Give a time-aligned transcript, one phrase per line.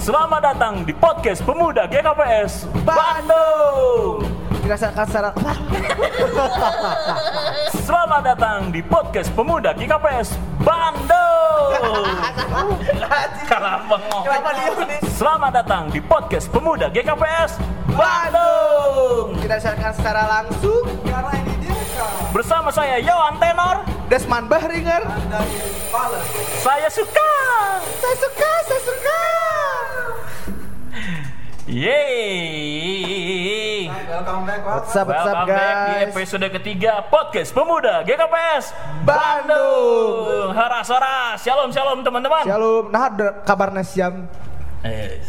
[0.00, 4.24] Selamat datang di podcast Pemuda GKPS Bandung.
[4.64, 5.28] Dirasakan secara
[7.84, 11.68] Selamat datang di podcast Pemuda GKPS Bandung.
[13.44, 14.24] Kalah bengong.
[15.20, 17.60] Selamat datang di podcast Pemuda GKPS
[17.92, 19.36] Bandung.
[19.36, 23.84] Dirasakan secara langsung Karena ini dia kan Bersama saya Yohan Tenor.
[24.08, 25.04] Desman Bahringer
[25.92, 26.18] suka.
[26.64, 27.30] Saya suka,
[28.02, 28.59] saya suka
[31.70, 33.06] Yeay.
[33.86, 34.66] Welcome back.
[34.66, 38.74] What's up, what's up Welcome back di guys episode ketiga podcast Pemuda GKPS
[39.06, 40.50] Bandung.
[40.50, 41.38] Haras haras.
[41.46, 42.42] Shalom shalom teman-teman.
[42.42, 43.06] Shalom, nah
[43.46, 44.26] kabarnya siam
[44.82, 45.22] Eh,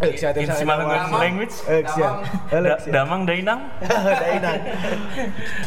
[0.00, 1.54] Eh, in siap, Simalungun language.
[1.68, 3.70] Eh, Da- Damang Dainang.
[4.24, 4.58] Dainang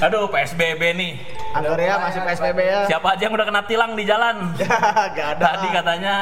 [0.01, 1.13] Aduh PSBB nih.
[1.55, 4.51] Anggur ya, masih PSBB ya Siapa aja yang udah kena tilang di jalan?
[5.15, 6.15] Gak ada Tadi katanya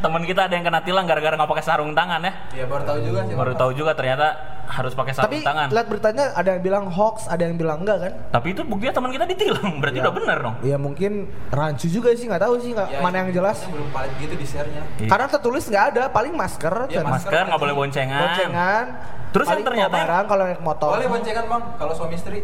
[0.00, 2.32] teman kita ada yang kena tilang gara-gara nggak pakai sarung tangan ya.
[2.56, 3.34] Ya baru tahu juga sih.
[3.36, 4.28] Baru tahu juga ternyata
[4.70, 5.66] harus pakai sarung Tapi tangan.
[5.68, 8.12] lihat beritanya ada yang bilang hoax, ada yang bilang enggak kan?
[8.30, 10.04] Tapi itu buktinya teman kita ditilang, berarti Ya.
[10.06, 10.54] udah bener dong.
[10.62, 11.12] Ya mungkin
[11.50, 13.66] rancu juga sih, nggak tahu sih nggak Ya, mana yang jelas.
[13.66, 14.82] Belum paling gitu di share-nya.
[14.96, 15.08] Iya.
[15.10, 18.20] Karena tertulis nggak ada, paling masker, Ya, dan Masker nggak boleh boncengan.
[18.24, 18.84] boncengan.
[19.30, 20.90] Terus yang ternyata- barang kalau naik motor.
[20.92, 22.38] Boleh boncengan, Bang, kalau suami istri.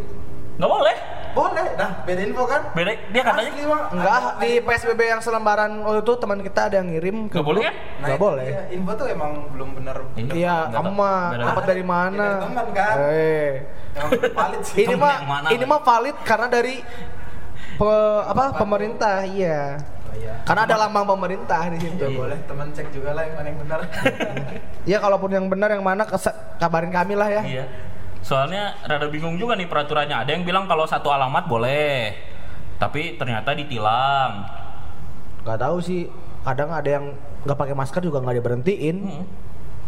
[0.56, 0.96] Nggak boleh.
[1.36, 1.66] Boleh.
[1.76, 2.62] Nah, beda info kan?
[2.72, 3.82] Beda dia katanya Asli, Bang.
[3.92, 7.44] Enggak, Ada- di PSBB yang selembaran waktu itu teman kita ada yang ngirim ke Nggak
[7.44, 7.68] boleh grup.
[7.68, 7.74] kan?
[7.76, 8.44] Nah, Nggak itu boleh.
[8.46, 8.62] dia.
[8.72, 9.96] Info tuh emang belum benar.
[10.16, 10.96] Iya, Nggak kamu tahu.
[10.98, 11.68] mah Nggak dapat tahu.
[11.68, 12.16] dari mana?
[12.16, 12.94] Ya, dari teman, kan?
[12.96, 13.50] Eh,
[13.92, 14.74] Emang valid sih.
[14.74, 16.74] ini Temen mah yang mana ini mah valid karena dari
[17.76, 19.60] pe- apa pemerintah, iya.
[19.76, 20.32] Oh, iya.
[20.42, 22.00] Karena ada lambang pemerintah di situ.
[22.00, 23.78] Ya, boleh teman cek juga lah yang mana yang benar.
[24.84, 26.08] Ya kalaupun yang benar yang mana
[26.56, 27.42] kabarin kami lah ya.
[27.44, 27.64] Iya.
[28.26, 30.26] Soalnya rada bingung juga nih peraturannya.
[30.26, 32.10] Ada yang bilang kalau satu alamat boleh,
[32.82, 34.42] tapi ternyata ditilang.
[35.46, 36.10] Gak tahu sih.
[36.42, 37.14] Kadang ada yang
[37.46, 38.96] nggak pakai masker juga nggak diberhentiin.
[38.98, 39.45] Hmm.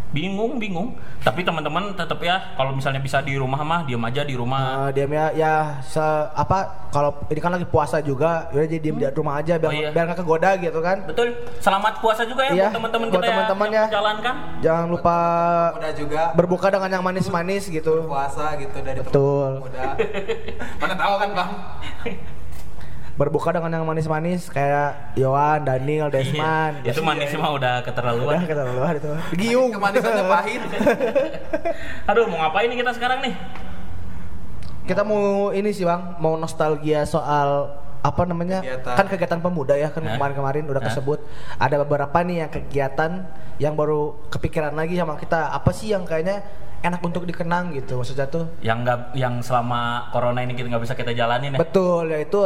[0.09, 0.97] Bingung, bingung.
[1.21, 4.89] Tapi teman-teman tetap ya, kalau misalnya bisa di rumah mah diam aja di rumah.
[4.89, 5.53] Nah, diam ya, ya
[5.85, 6.01] se
[6.33, 9.77] apa kalau ini kan lagi puasa juga, ya jadi diam di rumah aja biar Oh,
[9.77, 9.91] iya.
[9.93, 11.05] biar nggak kegoda gitu kan.
[11.05, 11.37] Betul.
[11.61, 13.85] Selamat puasa juga ya Iya, buat teman-teman kita ya, teman-teman yang ya.
[13.85, 14.35] menjalankan.
[14.65, 15.17] Jangan lupa
[15.93, 18.09] juga berbuka dengan yang manis-manis gitu.
[18.09, 19.51] puasa gitu dari teman Betul.
[20.81, 21.51] Mana tahu kan, Bang?
[23.19, 26.87] Berbuka dengan yang manis-manis kayak Yohan, Daniel, Desman.
[26.87, 26.95] Iya.
[26.95, 28.47] Itu manis mah udah Udah keterlaluan.
[28.47, 29.11] kita luar itu.
[29.35, 29.75] Giung.
[29.75, 30.63] Kemanisannya pahit.
[32.09, 33.35] Aduh, mau ngapain nih kita sekarang nih?
[34.87, 38.95] Kita mau ini sih bang, mau nostalgia soal apa namanya Kegiatan.
[38.95, 40.87] kan kegiatan pemuda ya kan kemarin-kemarin udah Hah?
[40.87, 41.19] kesebut
[41.59, 43.27] ada beberapa nih yang kegiatan
[43.59, 46.47] yang baru kepikiran lagi sama kita apa sih yang kayaknya
[46.79, 50.95] enak untuk dikenang gitu maksudnya tuh Yang nggak, yang selama corona ini kita nggak bisa
[50.95, 51.59] kita jalanin ya.
[51.59, 52.39] betul ya itu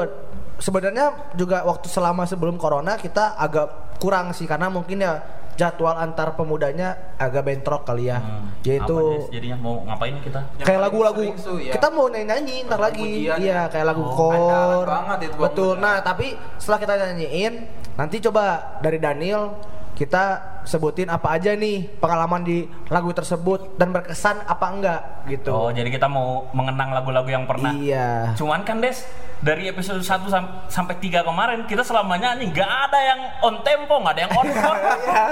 [0.63, 5.19] sebenarnya juga waktu selama sebelum corona kita agak kurang sih karena mungkin ya
[5.53, 8.19] jadwal antar pemudanya agak bentrok kali ya.
[8.25, 10.41] Hmm, yaitu apa nih jadinya mau ngapain kita?
[10.57, 11.23] Yang kayak lagu-lagu.
[11.61, 11.73] ya.
[11.77, 13.29] kita mau nyanyi ntar lagi.
[13.29, 13.61] iya ya.
[13.69, 15.73] kayak lagu Oh, andalan banget itu betul.
[15.77, 17.55] nah tapi setelah kita nyanyiin
[18.01, 18.45] nanti coba
[18.81, 19.53] dari Daniel
[19.93, 20.25] kita
[20.65, 25.89] sebutin apa aja nih pengalaman di lagu tersebut dan berkesan apa enggak gitu Oh, jadi
[25.89, 27.71] kita mau mengenang lagu-lagu yang pernah.
[27.73, 29.03] iya Cuman kan Des,
[29.39, 33.95] dari episode 1 sam- sampai 3 kemarin kita selama nyanyi nggak ada yang on tempo,
[33.97, 34.81] nggak ada yang on chord.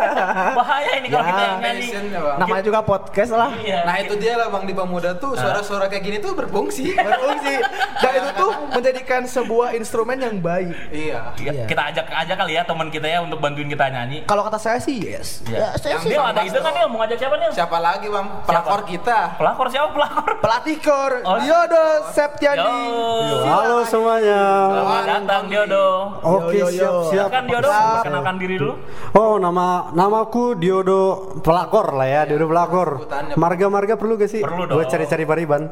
[0.53, 1.29] Bahaya ini kalau Ya.
[1.29, 1.89] kita yang nyanyi.
[2.11, 2.37] Bang.
[2.39, 3.79] namanya juga podcast lah Iya.
[3.83, 6.95] Nah itu dia lah bang di pemuda tuh suara-suara kayak gini tuh berfungsi.
[6.99, 7.55] berfungsi
[7.97, 11.35] dan itu tuh menjadikan sebuah instrumen yang baik iya.
[11.37, 11.65] Iya, Iya.
[11.67, 14.19] Kita ajak aja kali ya teman kita ya untuk bantuin kita nyanyi.
[14.25, 15.59] kalau kata saya sih yes Iya.
[15.59, 17.49] ya saya Yang sih Dia ada ide kan dia mau ngajak siapa nih?
[17.53, 18.27] Siapa lagi bang?
[18.43, 19.19] Pelakor kita.
[19.37, 20.31] Pelakor siapa pelakor?
[20.41, 21.37] pelatih kor Oh.
[21.37, 23.37] Diodo Septiandi Yo.
[23.45, 24.43] Halo semuanya.
[24.71, 25.87] Selamat datang Diodo.
[26.23, 27.29] Oke siap siap.
[27.29, 28.75] Kan Diodo perkenalkan diri dulu.
[29.13, 31.01] Oh nama namaku Diodo
[31.41, 32.89] Pelakor lah ya, Diodo Pelakor.
[33.01, 33.35] sebutannya.
[33.37, 34.41] Marga-marga perlu gak sih?
[34.41, 34.77] Perlu dong.
[34.77, 35.63] Buat cari-cari pariban.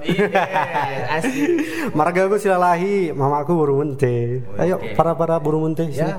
[1.15, 1.37] asik
[1.93, 4.45] Marga aku silalahi, mamaku burung munte.
[4.57, 4.93] Ayo Oke.
[4.93, 5.89] para para burung munte.
[5.89, 6.13] sini.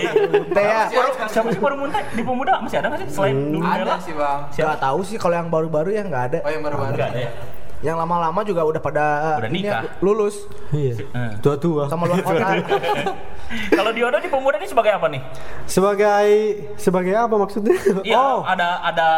[0.56, 3.52] ya ya Siapa sih baru muntah di pemuda masih ada nggak sih selain Hmm.
[3.52, 4.38] dulu Ada sih bang.
[4.50, 6.38] Gak tahu sih kalau yang baru-baru ya nggak ada.
[6.42, 6.92] Oh yang baru-baru.
[6.92, 7.30] Nggak ada ya.
[7.84, 9.04] Yang lama-lama juga udah pada
[9.36, 10.00] Udah ini ya, nikah.
[10.00, 11.04] lulus Iya.
[11.04, 11.32] Eh.
[11.38, 11.84] Tua-tua.
[11.86, 12.48] sama luar kota.
[13.70, 15.20] Kalau Diodo di pemuda ini sebagai apa nih?
[15.68, 16.26] Sebagai
[16.74, 17.76] sebagai apa maksudnya?
[18.02, 19.08] Iya, oh, ada ada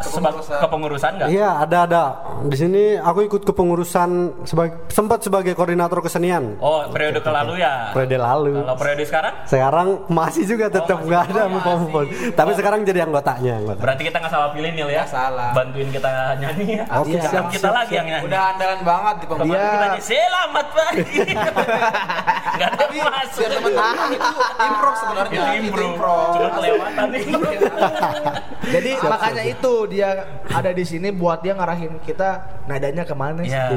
[0.00, 0.56] seba- Kepengurusan.
[0.58, 1.28] kepengurusan nggak?
[1.28, 2.02] Iya, ada ada.
[2.44, 4.10] Di sini aku ikut kepengurusan
[4.42, 6.56] sebagai sempat sebagai koordinator kesenian.
[6.58, 7.92] Oh, periode ke lalu ya.
[7.92, 8.54] Periode lalu.
[8.58, 9.34] Kalau periode sekarang?
[9.44, 11.06] Sekarang masih juga tetap masih.
[11.06, 13.80] nggak ada Oh, move move Tapi sekarang jadi anggotanya, anggota.
[13.80, 15.04] Berarti kita nggak salah pilih Nil ya.
[15.04, 15.52] Salah.
[15.52, 16.84] Bantuin kita nyanyi ya.
[16.96, 17.22] Oke, Iya.
[17.26, 18.26] siap, kita siap, lagi yang nyanyi.
[18.26, 19.50] Udah andalan banget di pembantu.
[19.50, 21.02] Dia- kita selamat pagi.
[22.54, 23.38] Gak ada Tapi masuk.
[23.40, 24.30] biar teman-teman itu
[24.60, 25.34] improv sebenarnya.
[25.34, 25.84] Itu impro.
[25.84, 26.26] improv.
[26.30, 27.22] Cuma kelewatan nih.
[28.74, 30.08] Jadi makanya itu dia
[30.46, 32.28] ada di sini buat dia ngarahin kita
[32.64, 33.50] nadanya ke mana sih?
[33.50, 33.68] Ya,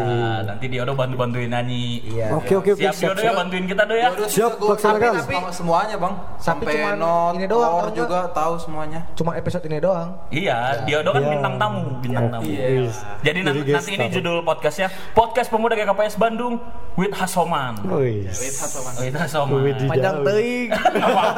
[0.46, 2.06] nanti dia udah bantu-bantuin nyanyi.
[2.08, 2.34] Iya.
[2.34, 2.80] Oke, oke, oke.
[2.80, 3.36] Siap Siap, ya siap.
[3.36, 4.10] bantuin kita do ya.
[4.16, 5.12] Siap, laksanakan.
[5.18, 6.14] Tapi, tapi semuanya bang.
[6.38, 9.00] Tapi Sampai not, ini doang, juga tahu semuanya.
[9.14, 10.10] Cuma episode ini doang.
[10.30, 11.32] Iya, Diodo kan Iya.
[11.34, 12.46] bintang tamu, bintang tamu.
[12.48, 12.90] Iya.
[13.26, 16.58] Jadi nanti, ini judul podcastnya Podcast Pemuda GKPS Bandung
[16.98, 17.78] with Hasoman.
[17.86, 18.26] Wih.
[18.26, 18.94] Wait, satu man.
[18.98, 19.62] With Hasoman.
[19.62, 20.70] Wih, di- Panjang teuing.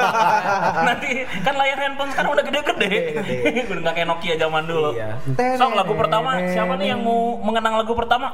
[0.88, 1.10] nanti
[1.44, 2.92] kan layar handphone sekarang udah gede-gede.
[3.68, 4.96] udah nggak kayak Nokia zaman dulu.
[4.96, 5.20] Iya.
[5.60, 8.32] Sok lagu pertama siapa nih yang mau mengenang lagu pertama?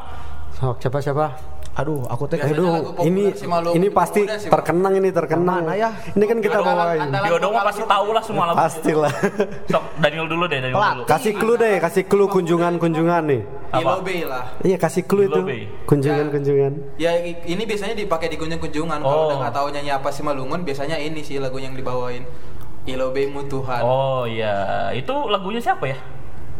[0.54, 1.26] Sok, siapa siapa?
[1.76, 3.28] Aduh, aku teh Aduh, ini
[3.76, 4.64] ini pasti sih, Bang.
[4.64, 5.60] terkenang ini terkenang.
[5.60, 5.92] Mana ya?
[6.16, 7.12] Ini kan kita bawain.
[7.12, 8.56] Diodo mah pasti tahu lah semua lagu.
[8.56, 9.12] Pastilah.
[9.68, 11.04] Sok Daniel dulu deh, Daniel dulu.
[11.04, 13.42] kasih clue deh, kasih clue kunjungan-kunjungan nih.
[13.76, 14.00] Apa?
[14.00, 14.44] Lah.
[14.64, 15.36] Iya, kasih clue itu.
[15.36, 15.68] Lobby.
[15.84, 16.96] Kunjungan-kunjungan.
[16.96, 17.12] Ya
[17.44, 19.04] ini biasanya dipakai di kunjung-kunjungan.
[19.04, 19.08] Oh.
[19.12, 22.24] Kalau udah nggak tahu nyanyi apa sih Malungun, biasanya ini sih lagu yang dibawain.
[22.88, 23.82] Ilo Bay Mutuhan.
[23.84, 25.98] Oh iya, itu lagunya siapa ya?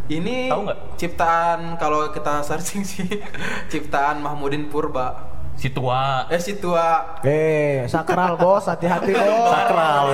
[0.06, 0.78] Ini Tahu nggak?
[0.96, 3.06] ciptaan kalau kita searching sih
[3.72, 5.34] ciptaan Mahmudin Purba.
[5.56, 6.28] Si tua.
[6.28, 7.16] Eh si tua.
[7.24, 9.50] Eh, sakral bos, hati-hati bos.
[9.50, 10.06] Sakral.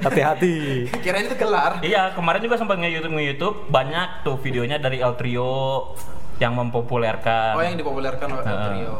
[0.00, 0.86] Hati-hati.
[1.02, 1.82] Kirain itu gelar.
[1.82, 5.92] Iya, kemarin juga sempat nge-YouTube nge-YouTube banyak tuh videonya dari El Trio
[6.38, 7.58] yang mempopulerkan.
[7.58, 8.66] Oh yang dipopulerkan oleh Heeh.
[8.70, 8.96] trio.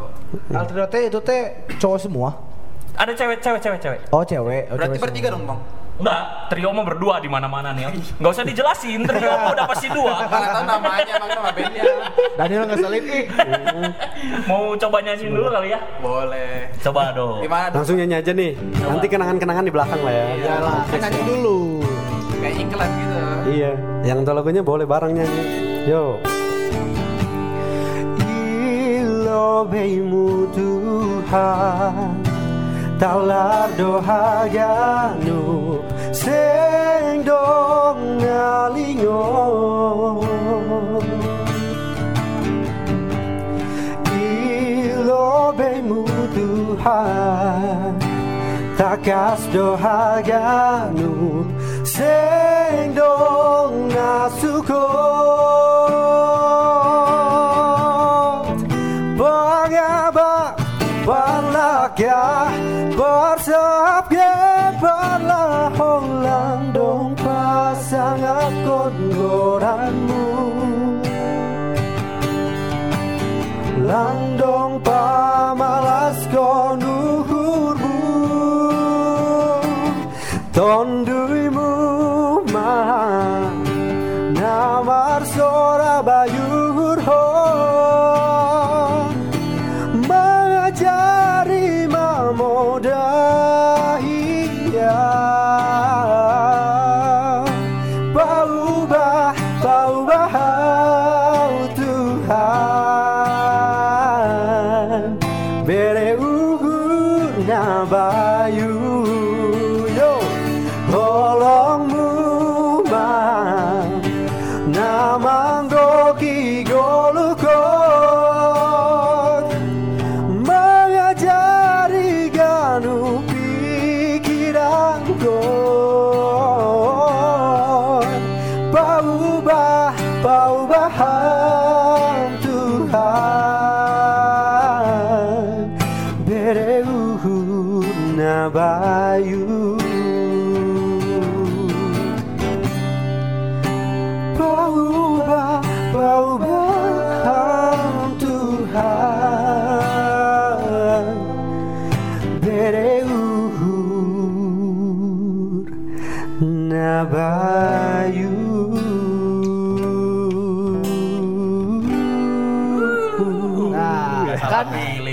[0.51, 1.41] Altrio teh itu teh
[1.79, 2.35] cowok semua.
[2.99, 4.01] Ada cewek, cewek, cewek, cewek.
[4.11, 4.63] Oh, cewek.
[4.69, 5.39] Oh, Berarti cewek bertiga semua.
[5.39, 5.61] dong bang.
[5.99, 7.91] Enggak, trio mah berdua di mana-mana nih.
[7.91, 10.31] Enggak usah dijelasin, trio mah udah pasti dua.
[10.31, 11.83] Mana tahu namanya bang nama bandnya.
[12.39, 13.27] Daniel ngeselin ih.
[14.47, 15.81] Mau coba nyanyiin dulu kali ya?
[15.99, 16.71] Boleh.
[16.79, 17.43] Coba dong.
[17.43, 17.75] Gimana?
[17.75, 18.55] Langsung nyanyi aja nih.
[18.79, 20.27] Nanti kenangan-kenangan di belakang lah ya.
[20.39, 21.83] Iyalah, kan nyanyi dulu.
[22.39, 23.19] Kayak iklan gitu.
[23.49, 23.73] Iya,
[24.07, 25.43] yang tahu lagunya boleh bareng nyanyi.
[25.91, 26.23] Yo.
[29.03, 32.28] Ilobeimu Tuhan
[32.99, 35.79] Talar dohaganu
[36.11, 39.23] sing dong ngalingo
[44.03, 46.03] ilobemu
[46.35, 47.95] Tuhan
[48.75, 51.47] takas dohaganu
[51.87, 54.83] sing dong nasuko
[73.89, 77.97] Langdong pamalas konuhurmu
[80.53, 81.73] Tonduimu
[82.53, 83.49] mah
[84.37, 86.05] Namar sora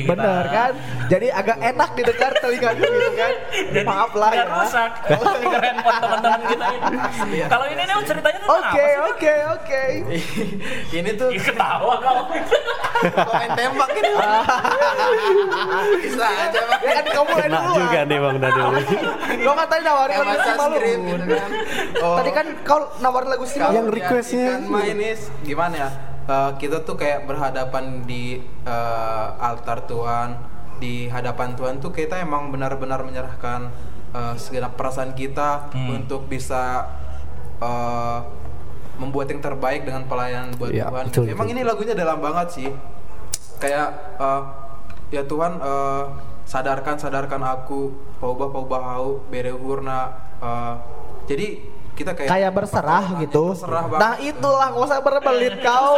[0.05, 0.13] kita.
[0.13, 0.71] bener kan?
[1.05, 3.33] Jadi agak enak didengar telinganya gitu kan?
[3.51, 4.43] Jadi Maaf lah ya.
[4.47, 4.91] rusak.
[5.65, 6.87] Handphone teman-teman kita ini.
[7.53, 8.93] Kalau ini nih ceritanya tentang Oke, sih?
[9.01, 9.83] oke, oke.
[10.97, 12.19] Ini tuh Ketawa kau.
[13.33, 14.11] Main tembak gitu.
[16.01, 16.59] Bisa aja.
[16.79, 17.73] Ya kan kamu mulai dulu.
[17.75, 18.69] juga nih Bang Daniel.
[19.41, 21.49] Lo kan tadi nawarin lagu gitu kan.
[21.99, 22.15] Oh.
[22.17, 23.75] Tadi kan kau nawarin lagu Kalau Simalungun.
[23.75, 25.09] Yang requestnya- ini
[25.43, 25.89] gimana ya?
[26.25, 30.33] Eh, kita tuh kayak berhadapan di eh, altar Tuhan,
[30.75, 33.69] di hadapan Tuhan tuh kita emang benar-benar menyerahkan
[34.09, 36.01] eh, segenap perasaan kita Hmm.
[36.01, 36.89] untuk bisa
[37.55, 38.19] eh,
[38.95, 41.05] membuat yang terbaik dengan pelayanan buat Iya, Tuhan.
[41.07, 41.53] betul, Emang betul.
[41.53, 42.69] ini lagunya dalam banget sih.
[43.61, 44.41] Kayak eh,
[45.13, 46.03] ya Tuhan eh,
[46.43, 50.09] sadarkan sadarkan aku paubah paubah hau berehurna
[50.41, 50.73] eh,
[51.25, 51.61] jadi
[51.95, 53.55] kita kayak kayak berserah gitu.
[53.55, 54.01] berserah banget.
[54.03, 55.93] Nah itulah nggak usah berbelit kau.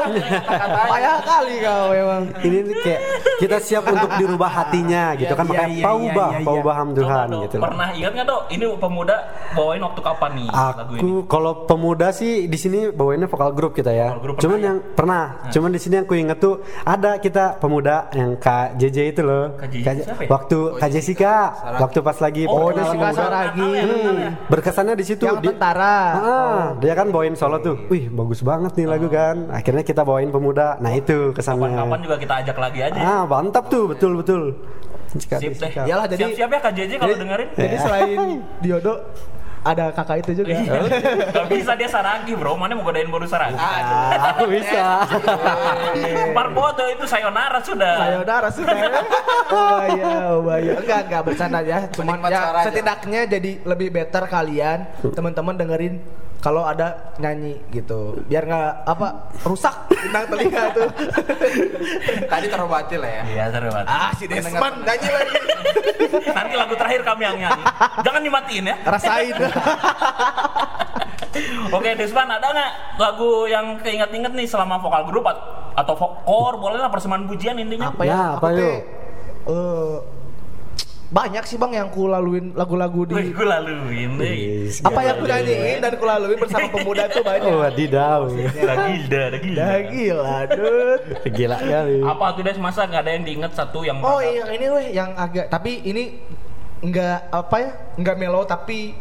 [0.88, 2.24] Payah kali kau memang.
[2.39, 3.01] Ini kayak
[3.38, 6.63] kita siap untuk dirubah hatinya gitu kan Iya, makanya iya, paubah iya, iya.
[6.68, 7.42] Tuhan Coba, Dok.
[7.44, 7.58] gitu.
[7.60, 8.42] Pernah ingat nggak dok?
[8.48, 9.16] Ini pemuda
[9.54, 11.00] bawain waktu kapan nih lagu ini?
[11.00, 14.13] Aku kalau pemuda sih di sini bawainnya vokal grup kita ya.
[14.18, 14.68] Grup cuman pernah ya?
[14.68, 18.98] yang pernah, cuman di sini yang ku inget tuh ada kita pemuda yang Kak JJ
[19.12, 19.56] itu loh.
[19.56, 20.30] Kak JJ Kak- siapa ya?
[20.30, 21.34] Waktu Kak Jessica,
[21.77, 23.08] waktu pas lagi Oh, Jessica.
[23.10, 23.68] Saragi.
[23.68, 24.32] Kenal ya.
[24.48, 25.87] Berkesannya di situ Yang di- tentara.
[25.88, 27.75] Ah, dia kan bawain solo tuh.
[27.88, 29.48] Wih, bagus banget nih lagu kan.
[29.50, 30.75] Akhirnya kita bawain pemuda.
[30.77, 31.72] Nah, itu kesannya.
[31.72, 33.00] Kapan-kapan juga kita ajak lagi aja.
[33.00, 34.41] Ah, mantap tuh, betul betul.
[35.15, 35.72] Sip deh.
[35.72, 37.48] Iyalah, jadi- Siap-siap ya Kak JJ kalau dengerin.
[37.56, 38.20] Jadi selain
[38.63, 38.94] Diodo
[39.68, 40.56] ada kakak itu juga.
[40.56, 40.80] Iya.
[41.36, 43.60] Gak bisa dia saragi bro, mana mau godain baru saragi.
[43.60, 45.04] Ah, aku bisa.
[46.32, 47.96] Marbodo itu sayonara sudah.
[48.00, 48.76] Sayonara sudah.
[49.52, 50.74] Oh iya, oh iya.
[50.80, 51.80] Enggak, enggak bercanda ya.
[51.92, 56.00] Cuman ya setidaknya jadi lebih better kalian teman-teman dengerin
[56.38, 58.17] kalau ada nyanyi gitu.
[58.29, 59.08] Biar nggak apa
[59.41, 60.89] rusak bintang telinga tuh.
[62.32, 63.24] Tadi terobati lah ya.
[63.25, 63.86] Iya banget.
[63.89, 65.38] ah, si Desmond nyanyi lagi.
[66.38, 67.63] Nanti lagu terakhir kami yang nyanyi.
[68.06, 68.75] Jangan dimatiin ya.
[68.86, 69.36] Rasain.
[71.70, 75.44] Oke Desman ada nggak lagu yang keinget-inget nih selama vokal grup at-
[75.77, 77.94] atau vokor boleh lah persembahan pujian intinya.
[77.94, 78.13] apa ya?
[78.13, 78.77] Nah, apa teh, yuk?
[79.46, 79.96] eh,
[81.08, 84.34] banyak sih bang yang ku laluin lagu-lagu di gue laluin deh.
[84.68, 87.48] Yes, apa yang ku nyanyiin dan ku laluin bersama pemuda tuh banyak.
[87.48, 88.28] Oh, wadidaw.
[88.28, 89.24] Gilda.
[89.40, 91.04] Dah gila, dude.
[91.32, 92.04] Gila kali.
[92.04, 95.16] Apa tuh Des masa nggak ada yang diinget satu yang Oh iya ini weh yang
[95.16, 96.20] agak tapi ini
[96.84, 98.94] enggak apa ya enggak mellow tapi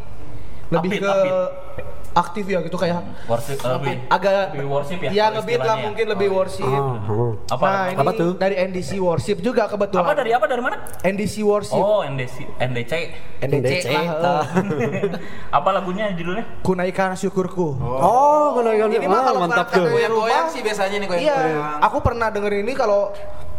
[0.66, 1.86] lebih Upbeat, ke upbeat.
[2.16, 5.10] aktif ya gitu kayak worship eh, lebih agak lebih worship ya?
[5.12, 5.84] ya ngebeat lah ya?
[5.84, 6.64] mungkin lebih worship.
[6.64, 7.32] Ah, ah.
[7.52, 7.64] apa?
[7.68, 8.30] nah apa, ini Apa tuh?
[8.34, 10.00] dari NDC worship juga kebetulan.
[10.00, 10.76] apa dari apa dari mana?
[11.04, 11.76] NDC worship.
[11.76, 12.92] Oh NDC NDC.
[13.36, 13.86] NDC, NDC.
[14.16, 14.42] lah.
[14.48, 15.12] eh.
[15.60, 16.44] apa lagunya judulnya?
[16.64, 17.76] Kunaikan syukurku.
[17.76, 19.92] Oh, kenal Ini mah kalau mantap perangkat tuh.
[19.92, 21.24] Goyang-goyang rumah, sih biasanya nih goyang.
[21.28, 21.36] Iya,
[21.84, 23.12] aku pernah denger ini kalau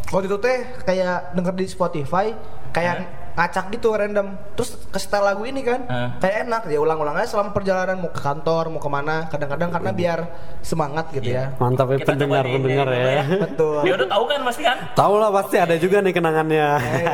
[0.10, 2.34] waktu itu teh kayak denger di Spotify
[2.74, 6.10] kayak ngacak gitu random terus ke setel lagu ini kan Eh.
[6.17, 9.91] kayak enak ya ulang-ulang aja selama perjalanan mau ke kantor mau ke mana kadang-kadang karena
[9.91, 10.20] biar
[10.60, 13.24] semangat gitu ya Mantap ya Kita coba pendengar-pendengar di- ya.
[13.39, 14.77] betul Dia udah tahu kan pasti kan?
[14.91, 16.67] Tahu lah pasti ada juga nih kenangannya.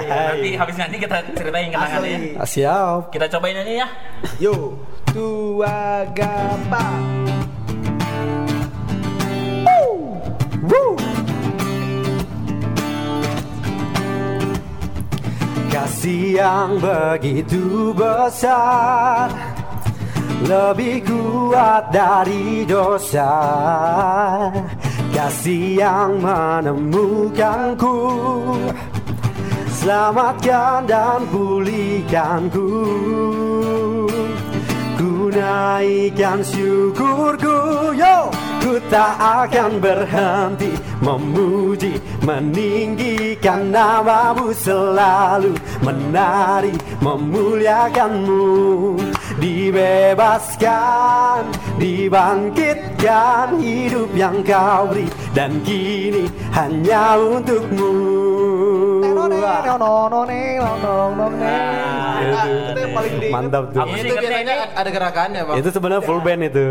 [0.08, 2.18] Nanti habis nyanyi kita ceritain kenangannya.
[2.36, 3.02] Ah, Siap.
[3.10, 3.88] Kita cobain nyanyi ya.
[4.40, 6.88] yo tua gapa
[15.74, 19.26] Kasih yang begitu besar.
[20.46, 23.34] Lebih kuat dari dosa.
[25.10, 27.98] Kasih yang menemukanku.
[29.82, 32.70] Selamatkan dan pulihkanku.
[34.94, 37.58] Ku naikkan syukurku.
[37.98, 40.72] Yo Ku tak akan berhenti
[41.04, 45.52] Memuji Meninggikan namamu selalu
[45.84, 46.72] Menari
[47.04, 48.96] Memuliakanmu.
[49.44, 50.64] Dibebaskan
[51.76, 57.92] Dibangkitkan Hidup yang kau beri Dan kini hanya untukmu
[62.24, 63.34] itu yang paling diinget.
[63.34, 65.56] Mantap tuh Aku sih Itu biasanya ada gerakannya bang.
[65.60, 66.66] Itu sebenarnya full band itu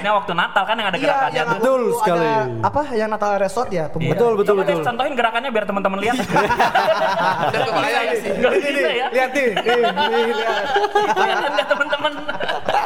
[0.00, 1.54] Ini waktu Natal kan yang ada Iya, gerakannya tuh.
[1.56, 2.28] Betul sekali.
[2.62, 3.84] apa yang Natal Resort ya?
[3.90, 6.16] Betul betul Coba betul contohin gerakannya biar teman-teman lihat.
[7.66, 8.92] Kebayang Bisa ya?
[8.94, 9.06] ya?
[9.12, 11.66] Lihat nih, nih, nih, lihat.
[11.66, 12.12] Teman-teman?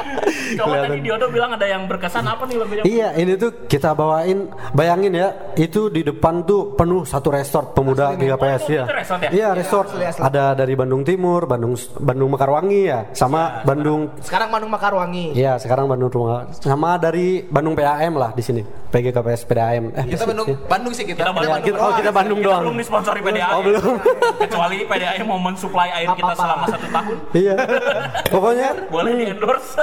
[0.58, 0.98] Coba tadi.
[1.00, 2.82] Diodo bilang ada yang berkesan apa nih lagunya?
[2.82, 8.14] Iya ini tuh kita bawain Bayangin ya Itu di depan tuh penuh satu resort pemuda
[8.14, 8.26] Asli.
[8.26, 9.30] GKPS Oh, ya itu resort ya?
[9.30, 10.22] Iya resort asli, asli.
[10.22, 15.26] Ada dari Bandung Timur Bandung Bandung Mekarwangi ya Sama Bandung Sekarang Bandung Makarwangi.
[15.32, 20.26] Iya sekarang Bandung Rumah Sama dari Bandung PAM lah di sini PGKPS PDAM eh, Kita
[20.26, 21.22] Bandung, Bandung sih kita.
[21.22, 21.54] Kita Bandung.
[21.54, 23.50] Ya, kita, oh kita Bandung Kita doang belum disponsori PDAM.
[23.54, 23.94] Oh, belum.
[24.42, 27.16] Kecuali PDAM mau mensuplai air kita selama satu tahun.
[27.30, 27.54] Iya
[28.34, 29.78] Pokoknya Boleh di endorse.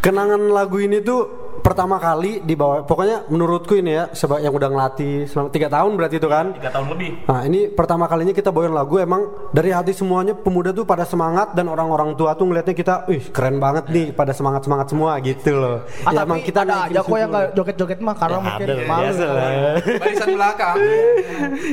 [0.00, 4.68] Kenangan lagu ini tuh pertama kali di bawah pokoknya menurutku ini ya sebab yang udah
[4.68, 8.52] ngelatih selama tiga tahun berarti itu kan tiga tahun lebih Nah ini pertama kalinya kita
[8.52, 12.76] bawain lagu emang dari hati semuanya pemuda tuh pada semangat dan orang-orang tua tuh ngelihatnya
[12.76, 15.88] kita, ih keren banget nih pada semangat semangat semua gitu loh.
[16.04, 18.66] Ah, ya tapi emang kita ada aja kok yang nggak joget-joget mah karena Ya, mungkin
[18.66, 19.00] ada, malu.
[19.00, 19.48] biasa lah.
[20.02, 20.76] Barisan belakang.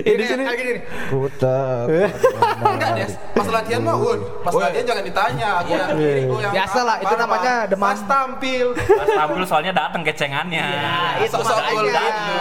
[0.08, 0.84] Eh, di sini gini nih.
[1.12, 1.84] Putar.
[2.64, 2.92] Enggak.
[3.36, 4.20] Pas latihan mah, Wun.
[4.40, 5.50] Pas latihan jangan ditanya.
[5.60, 7.90] Aku yang kiri, gua yang Biasa lah, itu namanya demam.
[7.92, 8.66] Pas tampil.
[9.02, 10.66] Pas tampil soalnya datang kecengannya
[11.20, 12.14] itu Sok-sok cool makanya.
[12.14, 12.36] gitu.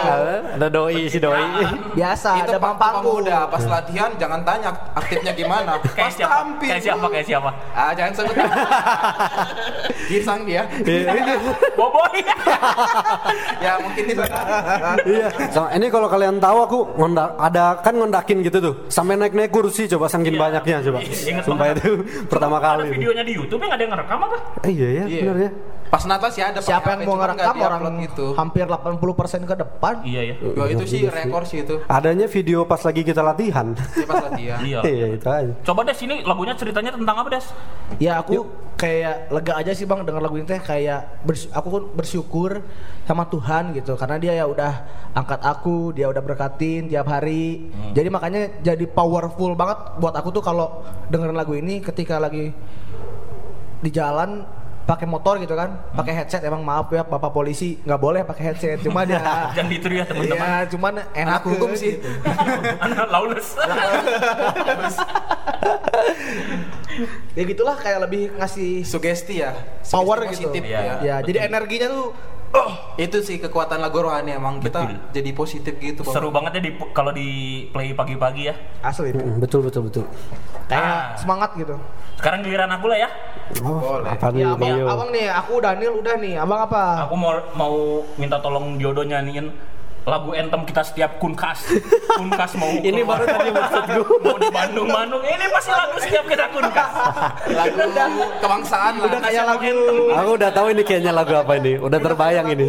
[0.53, 1.41] ada doi si doi.
[1.91, 3.23] Biasa itu ada pak panggung.
[3.23, 7.49] pemuda pas latihan jangan tanya aktifnya gimana kayak pas siapa tampil kayak siapa kayak siapa
[7.71, 8.35] ah jangan sebut
[10.09, 10.63] gisang dia
[11.77, 12.19] boboy
[13.59, 14.23] ya mungkin itu
[15.05, 15.27] iya.
[15.49, 19.49] Sama, ini kalau kalian tahu aku ngondak ada kan ngondakin gitu tuh sampai naik naik
[19.49, 20.41] kursi coba saking Iya.
[20.41, 20.99] banyaknya coba.
[21.01, 21.77] Ingat Sumpah banget.
[21.77, 21.91] itu
[22.25, 22.89] pertama ada kali.
[22.89, 25.19] videonya di YouTube nggak ada yang ngerekam apa Eh, iya ya Iya.
[25.21, 25.49] benar ya.
[25.91, 28.31] Pas natas ya ada Siapa yang mau ngerekam orang gitu.
[28.33, 28.95] hampir 80%
[29.43, 29.95] ke depan.
[30.01, 31.83] iya ya Ya, itu sih rekor sih itu.
[31.85, 33.75] Adanya video pas lagi kita latihan.
[33.75, 34.59] Iya, pas latihan.
[34.63, 34.79] Iya.
[34.87, 35.53] Iya itu aja.
[35.61, 37.45] coba des ini lagunya ceritanya tentang apa des?
[37.99, 40.57] Ya aku kayak lega aja sih bang dengar lagu ini teh.
[40.57, 42.63] Kayak bers- aku pun bersyukur
[43.03, 44.73] sama Tuhan gitu karena dia ya udah
[45.11, 47.67] angkat aku dia udah berkatin tiap hari.
[47.91, 52.55] Jadi makanya jadi powerful banget buat aku tuh kalau dengerin lagu ini ketika lagi
[53.77, 54.47] di jalan
[54.81, 58.81] pakai motor gitu kan pakai headset emang maaf ya bapak polisi nggak boleh pakai headset
[58.81, 59.21] cuma dia
[59.55, 62.01] jangan ditiru ya teman-teman ya cuman enak Anak hukum sih.
[62.81, 63.55] anak lawless
[67.37, 69.55] ya gitulah kayak lebih ngasih sugesti ya
[69.87, 70.49] Power gitu.
[70.49, 70.99] positif ya.
[70.99, 72.11] ya jadi energinya tuh
[72.53, 74.97] oh itu sih kekuatan lagu rohani emang kita Betul.
[75.11, 76.11] jadi positif gitu Bang.
[76.11, 77.27] seru banget ya di kalau di
[77.69, 80.05] play pagi-pagi ya asli itu Mm, Betul betul betul.
[80.65, 81.15] kayak Ah.
[81.15, 81.75] semangat gitu
[82.15, 83.09] sekarang giliran aku lah ya
[83.59, 84.07] Oh, Boleh.
[84.07, 86.39] apa nih Ya abang, abang nih, aku Daniel udah nih.
[86.39, 87.03] Abang apa?
[87.03, 87.75] aku mau mau
[88.15, 89.51] minta tolong Diodo nyanyiin
[90.01, 91.61] lagu anthem kita setiap kunkas
[92.17, 94.05] kunkas mau Ini baru tadi maksud gue.
[94.25, 96.91] mau di Bandung Bandung ini pasti lagu setiap kita kunkas
[97.53, 97.77] lagu
[98.41, 99.61] kebangsaan lah Udah kayak lagu
[100.11, 101.77] Aku udah tahu ini kayaknya lagu apa ini.
[101.77, 102.67] Udah terbayang ini.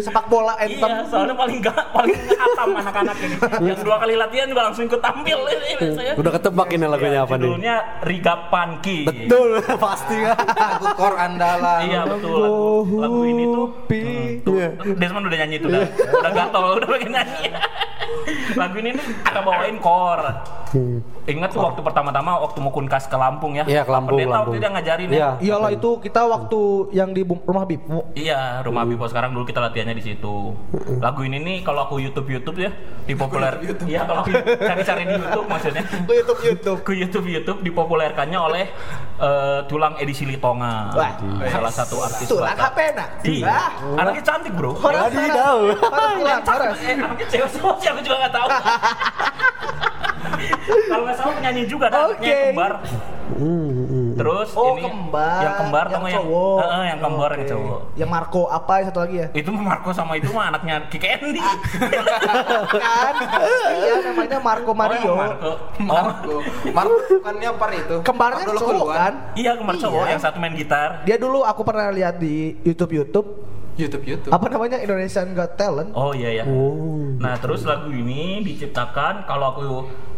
[0.00, 0.88] sepak bola anthem.
[0.88, 3.36] Iya, soalnya paling gak paling hatam anak-anak ini.
[3.64, 6.12] Yang dua kali latihan juga langsung ikut tampil ini biasanya.
[6.16, 7.46] Udah ketebak ini lagunya Ya, apa nih?
[7.46, 8.98] Judulnya Riga Panki.
[9.06, 9.48] Betul,
[9.84, 10.34] pasti kan.
[10.58, 13.66] lagu kor andalan Iya betul lagu, lagu ini tuh.
[14.54, 14.68] Iya.
[14.98, 17.48] Desmond udah nyanyi itu udah udah gatel udah pengen nyanyi.
[18.58, 20.20] lagu ini nih kita bawain kor.
[21.24, 23.64] Ingat tuh waktu pertama-tama waktu mau kunkas ke Lampung ya.
[23.64, 24.52] Iya, ke Lampung, Pendeta Lampung.
[24.52, 25.16] waktu itu dia ngajarin ya.
[25.16, 25.28] Iya.
[25.40, 26.60] Iyalah itu kita waktu
[26.92, 27.98] yang di rumah Bipu.
[28.12, 30.52] Iya, rumah Bipo sekarang dulu kita latihannya di situ.
[31.00, 32.70] Lagu ini nih kalau aku YouTube YouTube ya,
[33.06, 33.56] di populer.
[33.86, 35.82] Iya, kalau aku cari-cari di YouTube maksudnya.
[36.08, 36.78] Ke YouTube YouTube.
[36.84, 38.64] Ke YouTube YouTube dipopulerkannya oleh
[39.18, 40.92] eh, Tulang Edisi Litonga.
[40.94, 41.12] Wah.
[41.48, 42.26] salah satu artis.
[42.26, 42.72] Tuh lah Batak.
[42.74, 43.08] HP nak.
[43.24, 43.58] Iya,
[43.96, 44.72] anaknya cantik bro.
[44.76, 45.32] Horas, horas.
[45.32, 46.76] Horas, horas, horas.
[46.82, 48.48] Eh, anaknya cewek semua sih aku juga nggak tahu.
[50.84, 52.38] Kalau nggak salah penyanyi juga, ada anaknya Oke.
[52.48, 52.72] kembar.
[54.14, 55.40] Terus Oh, ini kembar.
[55.40, 56.58] yang kembar Yang tau nggak yang, cowok.
[56.60, 57.50] Heeh, yang kembar yang Oke.
[57.50, 57.78] cowok.
[57.94, 59.26] Yang Marco apa yang satu lagi ya?
[59.32, 61.40] Itu Marco sama itu mah anaknya Kiki Andy.
[61.40, 63.14] kan?
[63.74, 65.02] Iya namanya Marco Mario.
[65.02, 65.50] Oh, yang Marco.
[65.50, 66.32] Oh, Marco
[66.70, 69.12] Marco bukannya par itu Kembarnya cowok kan?
[69.34, 70.10] iya kembar cowok Iya.
[70.10, 71.02] yang satu main gitar.
[71.02, 73.26] Dia dulu aku pernah lihat di YouTube YouTube
[73.74, 75.90] YouTube YouTube apa namanya Indonesian Got Talent.
[75.98, 76.44] Oh iya ya.
[76.46, 77.18] Oh.
[77.18, 79.62] Nah terus lagu ini diciptakan kalau aku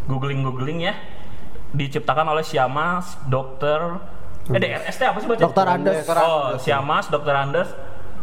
[0.07, 0.95] googling googling ya
[1.73, 4.01] diciptakan oleh Siamas Dokter
[4.47, 5.43] eh DRST apa sih baca?
[5.43, 5.97] Dokter Andes.
[6.05, 6.55] Dokter Oh.
[6.61, 7.69] Siamas Dokter Andes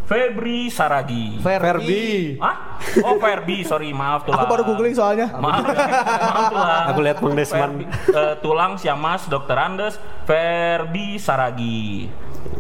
[0.04, 1.40] Febri Saragi.
[1.40, 2.36] Ferbi.
[2.44, 2.78] Ah?
[3.08, 4.44] Oh Ferbi, sorry maaf tulang.
[4.44, 5.32] Aku baru googling soalnya.
[5.32, 6.84] Maaf, maaf tulang.
[6.92, 7.60] Aku lihat Bang Desman.
[7.64, 9.96] Ferbi, eh, tulang Siamas Dokter Andes
[10.28, 12.12] Ferbi Saragi.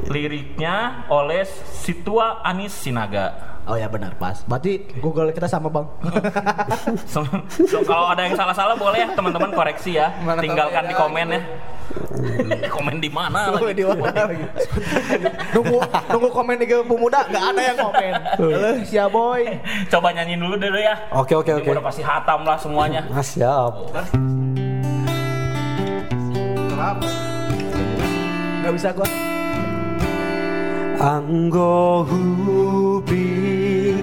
[0.07, 1.43] Liriknya oleh
[1.83, 3.52] Situa Anis Sinaga.
[3.63, 4.43] Oh ya benar pas.
[4.43, 5.87] Berarti Google kita sama bang.
[7.13, 10.11] So, so, kalau ada yang salah-salah boleh ya teman-teman koreksi ya.
[10.25, 11.41] Mana Tinggalkan di komen ya.
[12.75, 13.75] komen di mana lagi?
[13.75, 14.45] di mana lagi?
[15.53, 15.77] nunggu
[16.09, 18.13] nunggu komen di pemuda nggak ada yang komen.
[18.39, 19.41] Halo, siap boy.
[19.87, 20.95] Coba nyanyiin dulu dulu ya.
[21.13, 21.69] Oke oke oke.
[21.69, 23.01] Udah pasti hatam lah semuanya.
[23.13, 23.73] Ah, siap.
[26.67, 27.07] Kenapa?
[28.63, 29.32] Nggak bisa gua.
[30.99, 33.25] Anggo hubi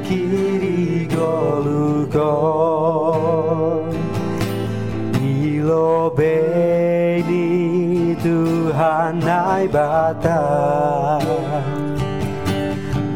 [0.07, 2.33] kiri golugo.
[5.23, 7.51] Ilo beni
[8.23, 10.41] Tuhan nai bata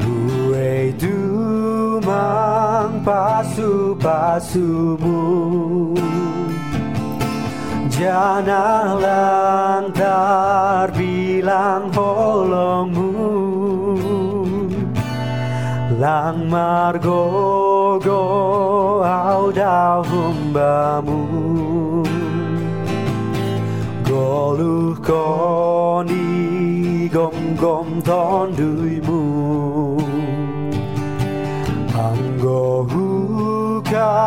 [0.00, 5.24] Bue dumang pasu pasumu
[7.92, 13.03] Jangan lantar bilang holongmu
[16.04, 18.20] lang margogo
[19.00, 21.20] au dau humbamu
[24.08, 26.28] Goluh koni
[27.08, 29.22] gom gom tonduimu
[32.08, 34.26] Anggo hukawa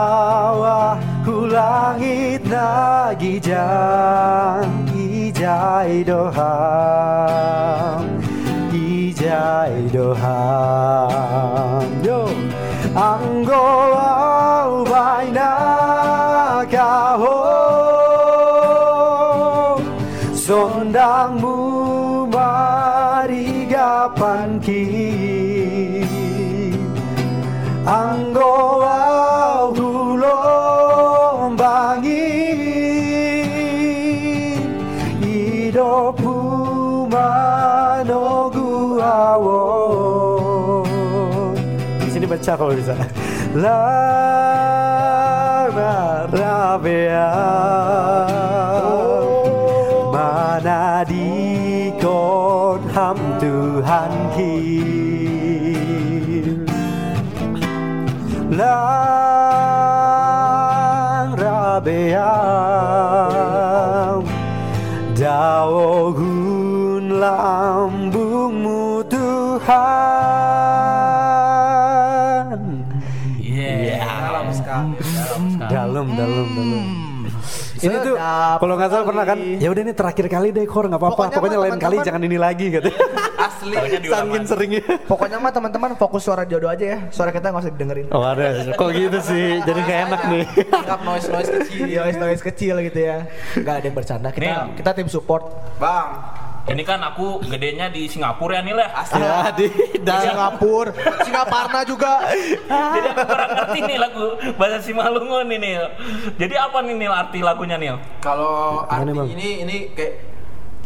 [1.26, 2.70] hulangit na
[3.22, 6.02] gijang Ijai
[6.38, 7.87] ha.
[9.28, 10.24] Idahan
[12.04, 12.28] Yo,
[12.96, 17.37] ang by ba'y nakahon
[42.48, 42.72] Di sini
[46.32, 46.80] baca
[75.98, 76.86] Dalam, dalam, dalam.
[77.78, 78.16] Ini tuh
[78.62, 81.34] kalau nggak salah pernah kan, ya udah ini terakhir kali deh, Kor nggak apa-apa.
[81.34, 82.90] Pokoknya lain kali jangan ini lagi gitu.
[83.50, 83.74] Asli.
[84.06, 84.82] Sangin seringnya.
[85.10, 87.00] Pokoknya mah teman-teman fokus suara jodoh aja ya.
[87.10, 88.06] Suara kita nggak usah didengerin.
[88.14, 89.62] Oh ada, kok gitu sih?
[89.62, 90.46] Jadi kayak enak nih.
[90.70, 91.86] Anggap noise noise kecil.
[91.86, 93.18] Noise noise kecil gitu ya.
[93.58, 94.30] Enggak ada yang bercanda.
[94.30, 94.78] Kita Nih.
[94.78, 95.50] kita tim support.
[95.82, 96.46] Bang.
[96.68, 98.92] Ini kan aku gedenya di Singapura ya Nil ya.
[98.92, 99.18] Asli.
[99.18, 99.68] Ya di
[100.04, 100.92] dan Singapura,
[101.24, 102.28] Singaparna juga.
[102.68, 105.84] Jadi aku kurang ngerti nih lagu bahasa Simalungun ini Nil.
[106.36, 107.96] Jadi apa nih Nil arti lagunya Nil?
[108.20, 109.28] Kalau arti Bang?
[109.30, 110.14] ini ini kayak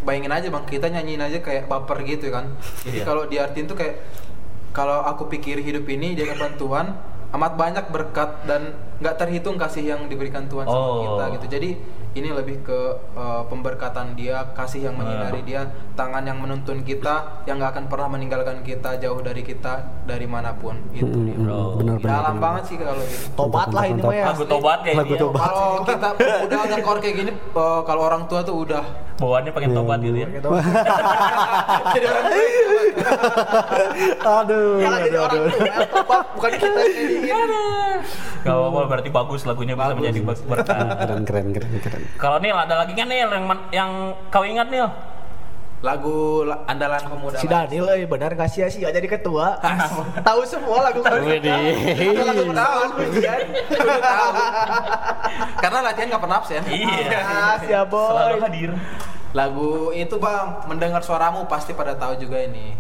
[0.02, 2.54] bayangin aja bang kita nyanyiin aja kayak baper gitu kan.
[2.82, 3.04] Jadi Iya.
[3.04, 3.96] kalau diartiin tuh kayak
[4.72, 6.86] kalau aku pikir hidup ini di hadapan Tuhan
[7.32, 11.02] amat banyak berkat dan nggak terhitung kasih yang diberikan Tuhan sama Oh.
[11.02, 11.46] kita gitu.
[11.52, 11.70] Jadi
[12.12, 12.80] ini lebih ke
[13.16, 15.64] uh, pemberkatan Dia, kasih yang menyinari Dia,
[15.96, 20.52] tangan yang menuntun kita, yang nggak akan pernah meninggalkan kita jauh dari kita dari mana
[20.52, 20.76] pun.
[20.92, 21.38] Itu dia.
[21.40, 21.80] Bro.
[21.80, 22.12] benar benar.
[22.20, 23.26] Dalam banget sih kalau gitu.
[23.36, 24.26] Tobat lah ini mah ya.
[24.32, 24.94] Lagu tobat ya.
[25.00, 26.10] Kalau kita
[26.48, 28.84] udah ngekor kayak gini, uh, kalau orang tua tuh udah
[29.20, 30.28] Bawaannya pengen tobat gitu ya.
[30.32, 30.50] Gitu.
[31.96, 32.26] jadi orang.
[34.22, 35.42] Aduh, Malah jadi orang
[35.92, 38.00] tobat bukan kita yang jadiin.
[38.42, 40.78] Gak apa-apa berarti bagus lagunya bisa menjadi ber- berkah.
[40.98, 42.02] Keren keren keren keren.
[42.18, 43.92] Kalau Nil ada lagi kan Nil yang yang
[44.34, 44.90] kau ingat Nil?
[45.82, 47.38] Lagu la- andalan pemuda.
[47.42, 47.50] Si.
[47.50, 49.58] Daniel euy benar gak sia-sia jadi ketua.
[50.28, 51.26] Tahu semua lagu lagu.
[51.26, 52.22] Widih.
[52.22, 52.54] Lagu.
[52.54, 52.82] Tahu.
[55.62, 56.62] Karena latihan nggak pernah absen.
[56.66, 57.20] Iya.
[57.42, 58.42] Ah, siap Selalu boy.
[58.44, 58.72] hadir.
[59.32, 62.76] Lagu itu bang, mendengar suaramu pasti pada tahu juga ini.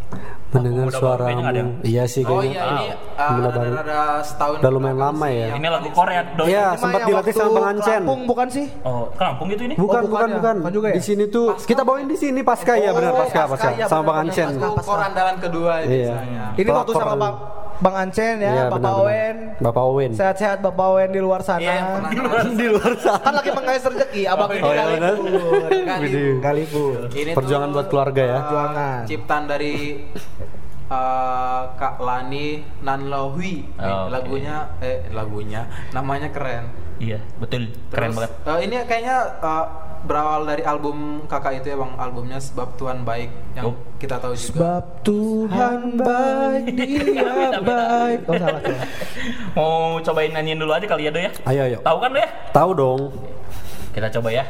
[0.51, 1.39] Mendengar Udah suaramu.
[1.49, 2.51] yang- Iya sih Oh kayaknya.
[2.51, 3.71] iya ini uh, gila ada, baru.
[3.79, 4.55] ada setahun.
[4.59, 5.45] Udah lumayan lama ya.
[5.47, 6.45] yang Ini lagu Korea doi.
[6.45, 8.01] Iya, sempat yang dilatih sama Bang Ancen.
[8.01, 8.65] Lampung bukan sih?
[8.81, 9.75] Oh, Lampung gitu ini?
[9.75, 10.69] Bukan, Oh, bukan, bukan ya?
[10.69, 10.95] juga ya?
[10.95, 13.85] Di sini tuh kita bawain di sini pasca ya, Oh, benar pasca, pasca, pasca, iya,
[13.87, 14.47] sama Bang Ancen.
[14.49, 14.65] pasca.
[14.65, 16.15] Lagu kor andalan kedua Iya.
[16.53, 17.35] Ini waktu sama Bang
[17.81, 18.93] Bang Ancen ya, Iya, Bapak benar.
[18.95, 19.35] Owen.
[19.57, 20.11] Bapak Owen.
[20.13, 21.57] Sehat-sehat Bapak Owen di luar sana.
[21.59, 22.11] Iya, yang pernah
[22.61, 23.19] Di luar sana.
[23.19, 25.13] Kan lagi mengais rezeki, abang ini Oh, iya, nggak benar.
[25.97, 26.53] libur.
[26.53, 26.97] Libur.
[27.09, 28.31] Ini Perjuangan tuh, buat keluarga ya.
[28.31, 28.99] uh, Perjuangan.
[29.03, 29.73] Ciptaan dari
[30.87, 32.47] uh, Kak Lani
[32.79, 33.53] Nanlohui.
[33.65, 34.11] Nih, Oh, oke.
[34.11, 36.69] Lagunya eh lagunya namanya keren.
[36.97, 37.73] Iya, betul.
[37.89, 38.31] Keren Terus, banget.
[38.45, 39.65] uh, ini kayaknya uh,
[40.01, 43.75] berawal dari album kakak itu ya bang, albumnya Sebab Tuhan Baik yang Oh.
[43.95, 44.57] kita tahu juga.
[44.57, 48.19] Sebab Tuhan baik, dia baik.
[48.25, 48.81] Oh salah salah.
[49.53, 51.31] Mau cobain nyanyiin dulu aja kali ya, Do ya?
[51.45, 51.77] Ayo, ayo.
[51.79, 52.29] Tahu kan, Do ya?
[52.49, 53.01] Tahu dong.
[53.91, 54.43] Kita coba ya.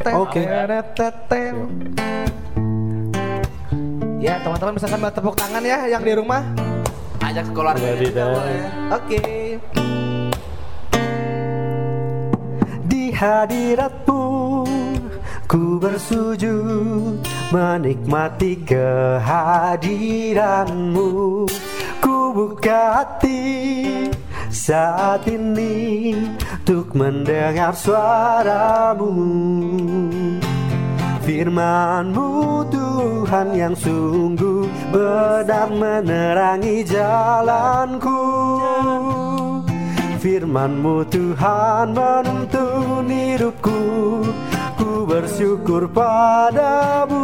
[0.00, 0.40] Oke.
[0.42, 1.56] Tetetem.
[4.16, 6.44] Ya teman-teman bisa sambil tepuk tangan ya yang di rumah.
[7.20, 8.28] Ajak ke keluarga dah.
[8.28, 8.62] boleh.
[8.92, 9.22] Oke.
[12.82, 14.24] Di hadiratmu
[15.50, 21.10] ku bersujud menikmati kehadiranmu.
[21.98, 24.06] Ku buka hati
[24.46, 26.14] saat ini
[26.62, 29.10] untuk mendengar suaramu.
[31.26, 32.30] Firmanmu
[32.70, 38.22] Tuhan yang sungguh benar menerangi jalanku.
[40.22, 43.90] Firmanmu Tuhan menuntun hidupku
[44.80, 47.22] Ku bersyukur padamu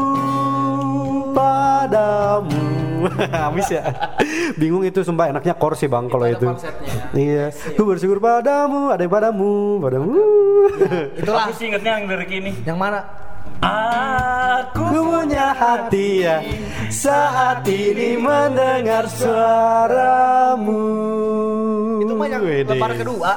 [1.33, 2.61] Padamu
[3.31, 3.87] Habis ya.
[4.59, 6.49] Bingung itu sumpah enaknya chord sih Bang kalau itu.
[7.15, 7.55] Iya.
[7.79, 10.11] Ku bersyukur padamu, ada yang padamu, padamu.
[11.15, 12.51] Itulah Aku sih ingetnya yang lirik ini.
[12.67, 13.07] yang mana?
[13.61, 16.41] Aku Ku punya hati ya
[16.93, 20.87] saat ini mendengar suaramu.
[22.03, 22.71] Itu mah yang Wede.
[22.73, 23.31] lebaran kedua.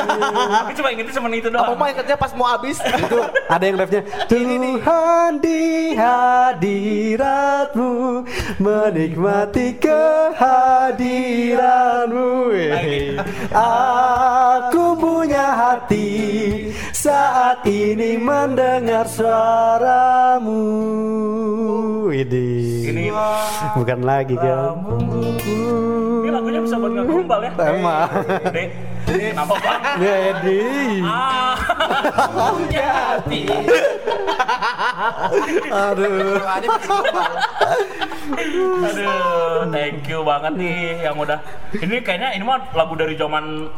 [0.64, 1.66] Aku cuma ingetnya cuma itu doang.
[1.70, 2.80] Aku mah ingetnya pas mau habis.
[2.86, 8.24] itu ada yang refnya Tuhan di hadiratmu
[8.58, 12.26] menikmati kehadiranmu
[13.52, 16.08] aku punya hati
[16.96, 20.64] saat ini mendengar suaramu
[22.08, 23.12] Ini
[23.76, 24.80] bukan lagi kan
[26.24, 27.52] ini lagunya bisa buat ngegombal ya.
[27.70, 28.08] emang
[29.04, 29.80] kenapa bang?
[30.00, 30.60] Jadi
[31.04, 31.54] Ah,
[32.50, 33.42] punya hati.
[35.70, 36.40] aduh.
[38.26, 41.38] Aduh, thank you banget nih yang udah.
[41.72, 43.70] Ini kayaknya ini mah lagu dari zaman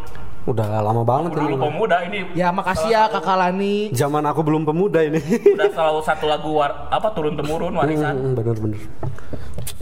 [0.48, 2.18] udah lama banget dulu ini pemuda ini.
[2.32, 3.92] Ya makasih ya Kakak Lani.
[3.92, 5.20] zaman aku belum pemuda ini
[5.56, 8.14] Udah selalu satu lagu war, apa turun temurun warisan.
[8.16, 8.80] Hmm, bener-bener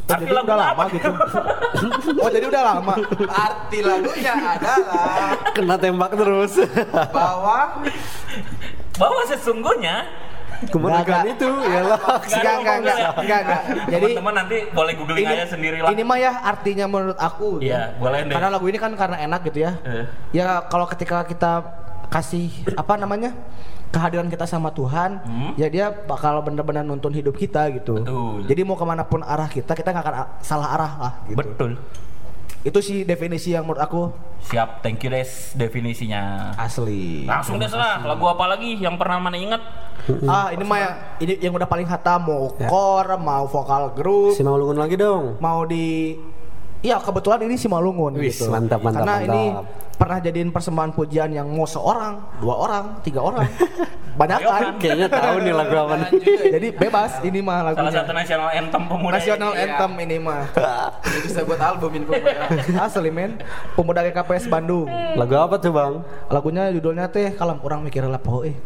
[0.06, 1.10] Oh, Arti lagu udah lama gitu.
[2.22, 2.94] Oh jadi udah lama.
[3.26, 6.62] Arti lagunya adalah kena tembak terus
[7.10, 7.82] bahwa
[8.96, 10.06] Bahwa sesungguhnya
[10.66, 13.10] kemerdekaan Enggak, itu Nggak ada Enggak enggak enggak ya.
[13.12, 13.62] enggak enggak.
[13.86, 15.90] Jadi teman-teman nanti boleh googling aja sendiri lah.
[15.90, 17.48] Ini mah ya artinya menurut aku.
[17.58, 18.32] Iya, boleh deh.
[18.32, 19.72] Karena lagu ini kan karena enak gitu ya.
[19.82, 20.04] Eh.
[20.32, 21.52] Ya kalau ketika kita
[22.06, 23.34] kasih apa namanya
[23.86, 25.50] kehadiran kita sama Tuhan, Hmm.
[25.54, 27.98] ya dia bakal benar-benar nuntun hidup kita gitu.
[27.98, 28.44] Betul.
[28.44, 31.12] Jadi mau ke mana pun arah kita, kita nggak akan salah arah lah.
[31.24, 31.38] Gitu.
[31.38, 31.70] Betul.
[32.66, 34.02] Itu sih definisi yang menurut aku
[34.42, 36.50] Siap, thank you Des definisinya.
[36.56, 37.22] asli.
[37.22, 39.62] Langsung Des lah, lagu apa lagi yang pernah mana ingat?
[40.22, 42.66] Ah ini mah yang ini yang udah paling hatam mau Ya.
[42.66, 46.14] core, mau vokal grup, si Maulungun lagi dong mau di
[46.80, 48.52] Iya kebetulan ini si Malungun Wis, gitu.
[48.52, 49.28] mantap, mantap, Karena mantap.
[49.32, 49.42] ini
[49.96, 53.48] pernah jadiin persembahan pujian yang mau seorang, dua orang, tiga orang,
[54.20, 54.76] banyak kan.
[54.76, 56.10] kayaknya tahu nih lagu apa nih
[56.52, 57.92] Jadi bebas ini mah Salah lagunya.
[57.96, 59.12] satu national anthem pemuda.
[59.16, 59.62] National ini.
[59.64, 60.42] anthem ini mah.
[61.08, 62.44] ini bisa buat album info ya.
[62.84, 63.40] Asli men.
[63.72, 64.84] Pemuda GKPS Bandung.
[65.16, 68.56] lagu apa tuh bang Lagunya judulnya teh kalau orang mikir lah poho eh.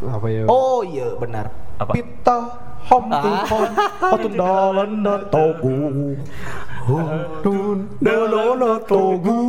[0.00, 1.52] Apa ya Oh iya benar.
[1.78, 1.92] Apa?
[1.92, 2.38] Pita
[2.88, 6.16] hom tu hom patun dalan na togu.
[6.82, 9.40] Hotun dalan togu.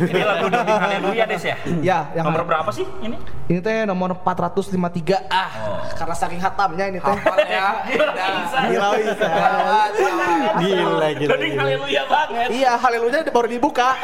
[0.00, 1.56] Ini lagu dari Haleluya Des ya?
[1.84, 3.20] Ya, yang Nomor berapa sih ini?
[3.52, 5.28] Ini teh nomor 453.
[5.28, 7.16] Ah, karena saking hatamnya ini teh.
[7.50, 7.84] Ya.
[7.84, 9.90] Gila gawat.
[10.00, 11.46] gila gila, Jadi.
[11.52, 12.48] Haleluya banget.
[12.48, 13.90] Iya, haleluya baru dibuka.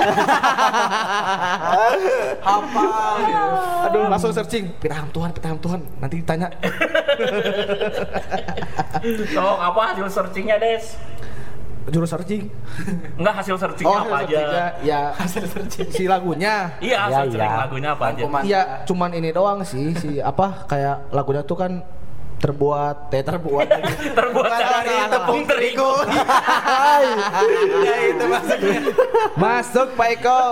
[2.46, 3.16] Hafal.
[3.88, 4.68] Aduh, langsung searching.
[4.76, 5.80] Piraham Tuhan, piraham Tuhan.
[6.02, 6.50] Nanti ditanya.
[9.06, 10.96] So, apa hasil searchingnya Des?
[11.86, 12.50] Jurus searching.
[13.18, 14.36] Enggak hasil searchingnya apa aja?
[14.36, 15.88] searchingnya, Ya, hasil searching.
[15.94, 16.74] Si lagunya.
[16.82, 17.62] Iya, Ya, hasil searching iya.
[17.62, 18.22] lagunya apa aja?
[18.42, 21.72] Iya, cuman ini doang sih, si apa kayak lagunya tuh kan
[22.36, 23.66] terbuat, teh terbuat.
[24.18, 25.08] Terbuat dari salah.
[25.10, 25.90] tepung terigu.
[27.78, 28.78] Ya itu maksudnya.
[29.34, 30.42] Masuk Pak Eko.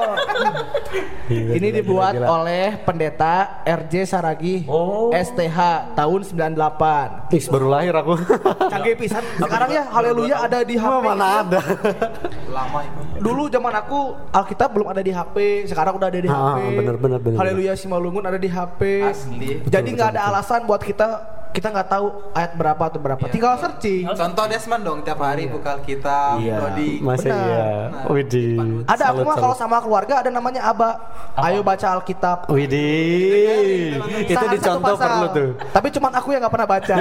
[1.27, 2.37] Gila, Ini dibuat gila, gila.
[2.37, 5.09] oleh pendeta RJ Saragi Oh.
[5.11, 5.59] STH
[5.95, 7.33] tahun 98.
[7.33, 8.15] Ih, baru lahir aku
[8.69, 9.25] Canggih pisan.
[9.35, 11.03] Sekarang ya haleluya ada di HP.
[11.03, 11.61] Mana ada
[12.47, 13.01] Lama itu.
[13.17, 16.59] Dulu zaman aku Alkitab belum ada di HP, sekarang udah ada di Ah, HP.
[16.77, 17.37] bener, bener, bener.
[17.37, 18.81] Haleluya Simalungun ada di HP.
[19.03, 19.51] Asli.
[19.65, 21.09] Jadi nggak ada alasan buat kita
[21.55, 23.23] kita nggak tahu ayat berapa atau berapa.
[23.23, 23.31] Iya.
[23.31, 24.03] Tinggal searching.
[24.11, 26.99] Contoh Desmond dong tiap hari buka Alkitab, iya loading.
[26.99, 27.39] masa Benar.
[27.47, 28.59] iya Nah, Widih
[28.91, 30.99] Ada aku mah kalau sama keluarga ada namanya Aba.
[31.39, 32.51] Ayo baca Alkitab.
[32.51, 36.95] Widih itu dicontoh perlu tuh Tapi cuman aku yang nggak pernah baca.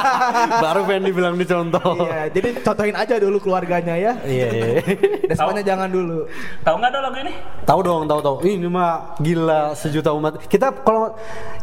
[0.64, 4.12] baru pengen dibilang dicontoh iya, jadi contohin aja dulu keluarganya ya.
[4.24, 4.80] iya iya
[5.30, 6.26] Desmondnya jangan dulu.
[6.66, 7.32] Tahu nggak ada lagu ini?
[7.62, 8.36] Tahu dong, tahu tahu.
[8.42, 10.42] Ini mah gila sejuta umat.
[10.50, 11.14] Kita kalau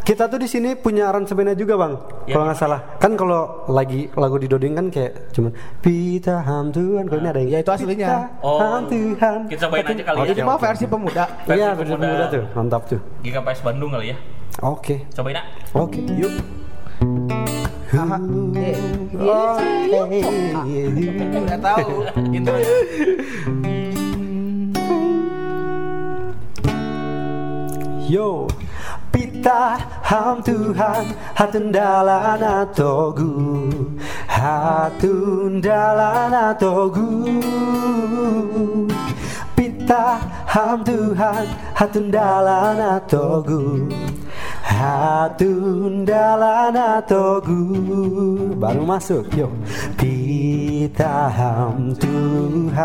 [0.08, 2.00] kita tuh di sini punya aransemennya juga, Bang.
[2.28, 2.80] Ya, kalau nggak salah.
[3.00, 7.08] Kan kalau lagi lagu di Doding kan kayak cuman Pita ham Tuhan.
[7.08, 8.28] Kalau ini ada yang Ya, itu aslinya.
[8.44, 8.60] Oh.
[8.60, 9.48] ham Tuhan.
[9.48, 10.34] Kita cobain aja kali ya.
[10.36, 11.24] Ini mah versi pemuda.
[11.48, 12.04] Iya, Versi pemuda.
[12.04, 12.44] pemuda tuh.
[12.52, 13.00] Mantap tuh.
[13.24, 14.18] GKPS Bandung kali ya.
[14.60, 15.08] Oke.
[15.16, 15.46] Cobain nak.
[15.72, 16.04] Oke.
[16.20, 16.36] Yuk.
[21.64, 21.92] Tahu.
[22.36, 22.52] Gitu.
[28.08, 28.48] Yo
[29.38, 33.70] Pita ham Tuhan Hatun dalana togu
[34.26, 37.06] Hatun dalana togu
[39.54, 40.18] Pita
[40.50, 41.46] ham Tuhan
[41.78, 43.62] Hatun dalana togu
[44.66, 47.62] Hatun dalana togu
[48.58, 49.54] Baru masuk yo
[50.02, 52.80] Pita Pitaham Tuhan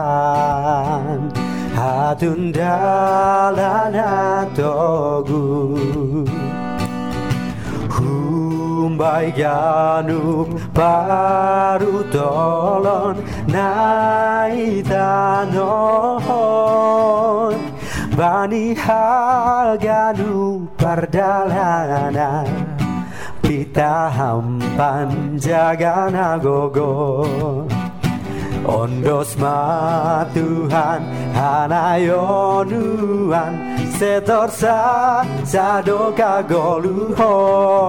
[1.73, 6.42] Hatun dalana togu
[9.03, 13.19] Humbai ganuk paru tolon
[13.51, 14.79] naitanon
[18.15, 22.47] Bani hal ganu pardalana
[23.43, 27.67] Pita hampan jagana gogo.
[28.63, 31.03] Ondos ma Tuhan
[31.35, 32.63] hanayonuan
[33.99, 34.79] Setorsa
[35.43, 37.83] sadoka goluhon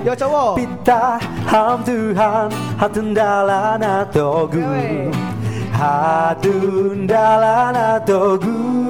[0.00, 0.56] Yo cowok.
[0.56, 2.48] Pita ham Tuhan
[2.80, 4.64] hatun dalana togu.
[5.76, 8.88] Hatun dalana togu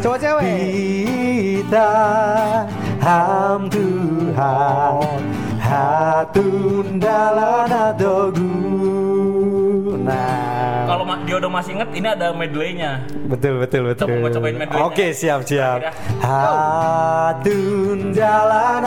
[0.00, 0.44] Cowok cewek.
[0.44, 1.92] Pita
[3.04, 5.20] ham Tuhan
[5.60, 8.52] Hatun dalana togu
[10.04, 10.39] Nah
[10.90, 13.06] Kalau Ma- Diodo masih inget, ini ada medley-nya.
[13.30, 14.10] Betul betul betul.
[14.10, 14.86] Coba mau cobain medley-nya.
[14.90, 15.86] Oke siap siap.
[15.86, 15.92] Kira.
[16.18, 18.82] Hatun jalan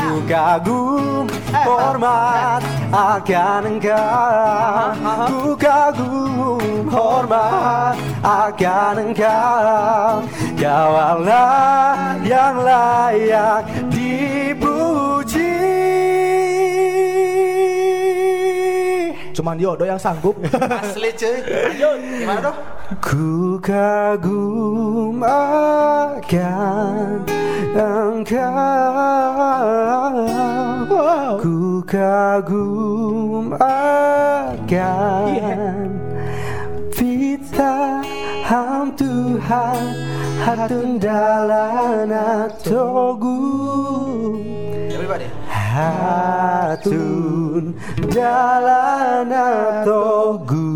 [0.00, 4.94] Ku kagum hormat akan engkau
[5.30, 10.22] Ku kagum hormat akan engkau
[10.58, 14.69] Kau Allah yang layak dipuji
[19.40, 20.36] Cuman Diodo yang sanggup.
[20.84, 21.40] Asli cuy.
[21.80, 22.60] Gimana dong?
[23.00, 27.24] Ku kagum akan
[27.72, 28.36] engkau
[30.92, 31.40] Wow.
[31.40, 35.88] Ku kagum akan
[36.92, 38.04] Pita
[38.44, 39.82] ham Tuhan
[40.44, 43.99] Hatun dalana togu
[45.80, 47.72] Hatun
[48.12, 50.68] dalana togu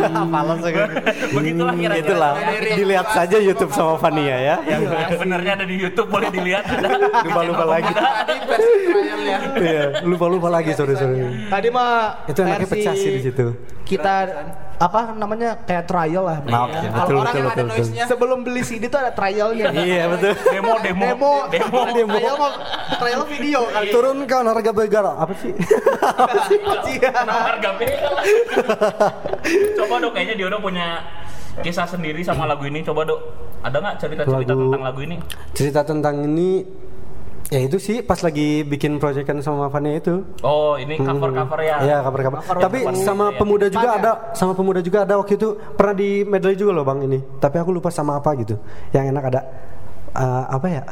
[1.36, 2.00] Begitulah kira-kira.
[2.00, 2.32] Itulah
[2.76, 4.56] dilihat saja YouTube sama Fania ya.
[4.70, 6.64] Yang, yang benernya ada di YouTube boleh dilihat.
[7.26, 7.92] Lupa-lupa lagi.
[7.92, 9.38] Trialnya.
[9.60, 11.48] Iya, lupa-lupa lagi sorry sorry.
[11.48, 13.46] Tadi mah Itu enaknya versi pecah sih di situ.
[13.90, 14.14] Kita
[14.80, 16.38] apa namanya kayak trial lah.
[16.40, 17.58] Nah, oke, Kalau betul orang betul yang betul.
[17.60, 18.04] ada noise-nya.
[18.06, 19.66] Sebelum beli CD tuh ada trialnya.
[19.74, 20.32] Iya betul.
[20.46, 21.80] Demo, demo, Demo, demo.
[21.98, 22.14] demo.
[22.14, 22.52] Trial mah
[22.96, 23.90] trial video kali.
[23.90, 25.52] Turunkan harga begara apa sih?
[27.10, 28.22] Harga beda lah.
[29.76, 31.02] Coba dok, kayaknya Diodo punya
[31.60, 32.80] kisah sendiri sama lagu ini.
[32.80, 33.20] Coba dok,
[33.60, 35.16] ada nggak cerita-cerita Lagu- tentang lagu ini?
[35.52, 36.64] Cerita tentang ini
[37.50, 40.22] ya itu sih pas lagi bikin proyekan sama Fania itu.
[40.46, 41.76] Oh, ini cover-cover ya.
[41.82, 42.40] Iya kabar.
[42.46, 43.38] Tapi sama ya.
[43.42, 47.10] pemuda juga ada, sama pemuda juga ada waktu itu pernah di medley juga loh bang
[47.10, 47.18] ini.
[47.42, 48.54] Tapi aku lupa sama apa gitu.
[48.94, 49.40] Yang enak ada
[50.14, 50.84] eh, apa ya?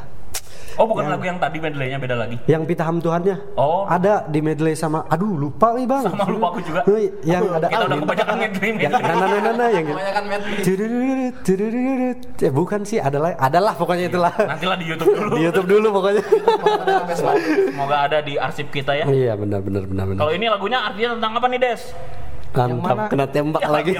[0.79, 2.39] Oh, bukan lagu yang tadi medley-nya beda lagi.
[2.47, 3.59] Yang pitaham Tuhannya.
[3.59, 3.83] Oh.
[3.91, 5.03] Ada di medley sama.
[5.11, 6.07] Aduh lupa nih bang.
[6.07, 6.87] Sama lupa aku juga.
[7.27, 7.67] Yang ada.
[7.67, 10.57] Kita udah kebanyakan medley Yang nah, nah, nah, nah, nah, yang Kebanyakan medley.
[12.39, 14.31] Eh bukan sih, adalah adalah pokoknya itulah.
[14.39, 15.35] Nantilah di YouTube dulu.
[15.35, 16.23] Di YouTube dulu pokoknya.
[17.75, 19.05] Semoga ada di arsip kita ya.
[19.11, 20.21] Iya benar benar benar benar.
[20.23, 21.83] Kalau ini lagunya artinya tentang apa nih, Des?
[22.49, 23.07] Mantap mana?
[23.07, 23.93] kena tembak lagi.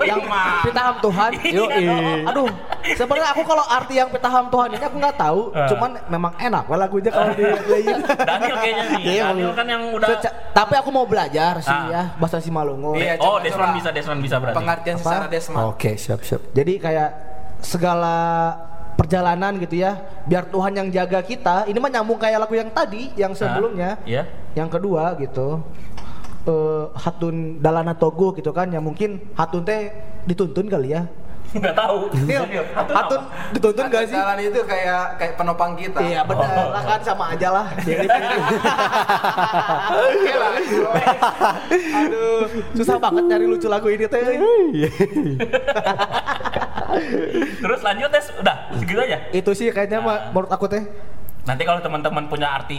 [0.00, 0.24] yang
[0.62, 1.30] pitaham Tuhan.
[1.56, 1.64] Yo,
[2.24, 2.48] Aduh,
[2.90, 5.40] sebenarnya aku kalau arti yang pitaham Tuhan ini aku nggak tahu.
[5.52, 5.68] Eh.
[5.68, 7.98] Cuman memang enak lah lagunya kalau di playin.
[8.02, 9.02] Daniel kayaknya nih.
[9.06, 11.86] Iya, Daniel kan yang udah Seca- tapi aku mau belajar sih Ah.
[11.86, 12.96] ya bahasa Simalungun.
[12.96, 14.56] Iya, Oh, coba, Desman bisa, Desman bisa berarti.
[14.56, 15.04] Pengertian Apa?
[15.04, 15.58] secara Desma.
[15.68, 16.42] Oke, siap siap.
[16.50, 17.10] Jadi kayak
[17.60, 18.16] segala
[18.92, 21.64] perjalanan gitu ya, biar Tuhan yang jaga kita.
[21.64, 23.96] Ini mah nyambung kayak lagu yang tadi, yang sebelumnya.
[24.02, 24.24] Iya.
[24.52, 25.60] Yang kedua gitu.
[26.40, 29.92] Eh hatun dalana togo gitu kan yang mungkin hatun teh
[30.24, 31.04] dituntun kali ya.
[31.50, 32.06] Enggak tahu.
[32.30, 34.14] Iya, hatun dituntun gak sih?
[34.14, 35.98] Jalan itu kayak kayak penopang kita.
[35.98, 37.66] Iya benar lah kan sama aja lah.
[37.82, 38.06] Mirip
[40.06, 40.50] Oke lah.
[42.06, 42.40] Aduh,
[42.78, 44.22] susah banget nyari lucu lagu ini teh.
[47.58, 48.26] Terus lanjut, Des.
[48.38, 49.18] Udah, segitu aja.
[49.34, 50.86] Itu sih kayaknya mah menurut aku teh.
[51.44, 52.78] Nanti kalau teman-teman punya arti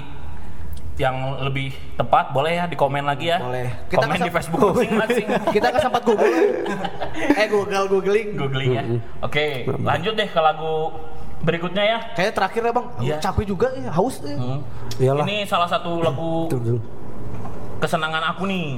[1.02, 3.42] yang lebih tepat boleh ya di komen lagi ya.
[3.42, 3.66] Boleh.
[3.88, 5.26] Kita komen di Facebook masing-masing.
[5.56, 6.30] Kita kan sempat Google.
[7.34, 8.28] eh Google googling.
[8.38, 8.84] Googling ya.
[9.20, 10.94] Oke, lanjut deh ke lagu
[11.42, 11.98] berikutnya ya.
[12.14, 13.16] Kayaknya terakhir ya bang, Iya.
[13.20, 14.22] capek juga ya, haus.
[14.22, 14.38] ya.
[14.38, 14.62] Hmm.
[14.96, 15.26] Iyalah.
[15.26, 16.46] Ini salah satu lagu
[17.80, 18.78] kesenangan aku nih.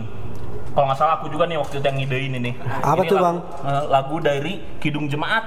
[0.72, 2.52] Kalau nggak salah aku juga nih waktu itu yang ngidein ini.
[2.82, 3.38] Apa Ini tuh, lagu- Bang?
[3.62, 5.44] eh, lagu dari Kidung Jemaat.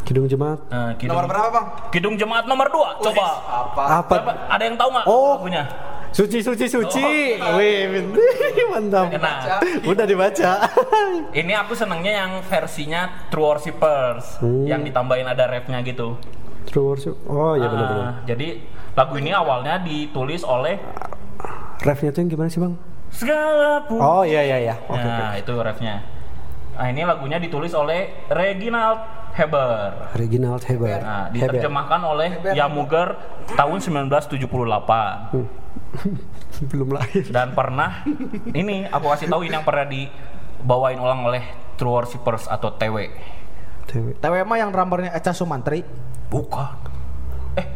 [0.00, 0.58] Kidung jemaat.
[0.66, 1.66] Eh, Kidung, Nomor berapa, Bang?
[1.92, 2.98] Kidung Jemaat nomor 2.
[3.00, 3.26] Coba.
[3.68, 3.82] Apa?
[4.00, 4.14] Apa?
[4.16, 5.36] Coba, ada yang tahu nggak Oh.
[5.36, 5.64] lagunya?
[6.10, 7.06] Suci suci suci.
[7.54, 8.14] Wih, min-
[8.72, 9.10] mantap.
[9.12, 10.50] Nah, Udah dibaca.
[11.40, 14.66] ini aku senengnya yang versinya True Worshippers Hmm.
[14.66, 16.18] yang ditambahin ada rapnya gitu.
[16.62, 17.16] True worship.
[17.24, 18.04] Oh iya benar-benar.
[18.04, 20.76] Ah, jadi lagu ini awalnya ditulis oleh
[21.80, 22.76] Refnya tuh yang gimana sih bang?
[23.10, 24.74] segala pu- Oh iya iya iya.
[24.84, 25.08] Oke oke.
[25.18, 26.04] Nah, itu refnya.
[26.72, 29.00] Nah, ini lagunya ditulis oleh Reginald
[29.32, 30.14] Heber.
[30.14, 30.96] Reginald Heber.
[30.96, 31.58] Nah, Heber.
[31.58, 33.08] diterjemahkan oleh Yamuger
[33.50, 35.32] tahun 1978.
[36.70, 37.24] Belum lahir.
[37.28, 38.04] Dan pernah
[38.52, 41.42] ini aku kasih tahu ini yang pernah dibawain ulang oleh
[41.76, 42.96] True Worshippers atau TW.
[43.88, 44.06] TW.
[44.20, 45.82] TW mah yang drummernya Eca Sumantri.
[46.30, 46.90] Bukan.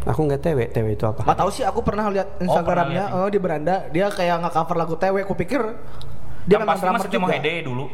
[0.07, 0.59] Aku nggak TW.
[0.71, 1.27] TW itu apa?
[1.27, 4.95] Gak tahu sih aku pernah lihat Instagramnya pernah oh, di beranda dia kayak nge-cover lagu
[4.95, 5.17] TW.
[5.27, 5.61] Aku pikir
[6.45, 7.27] dia Yang memang pasti mas drummer cuma.
[7.35, 7.85] Hede dulu.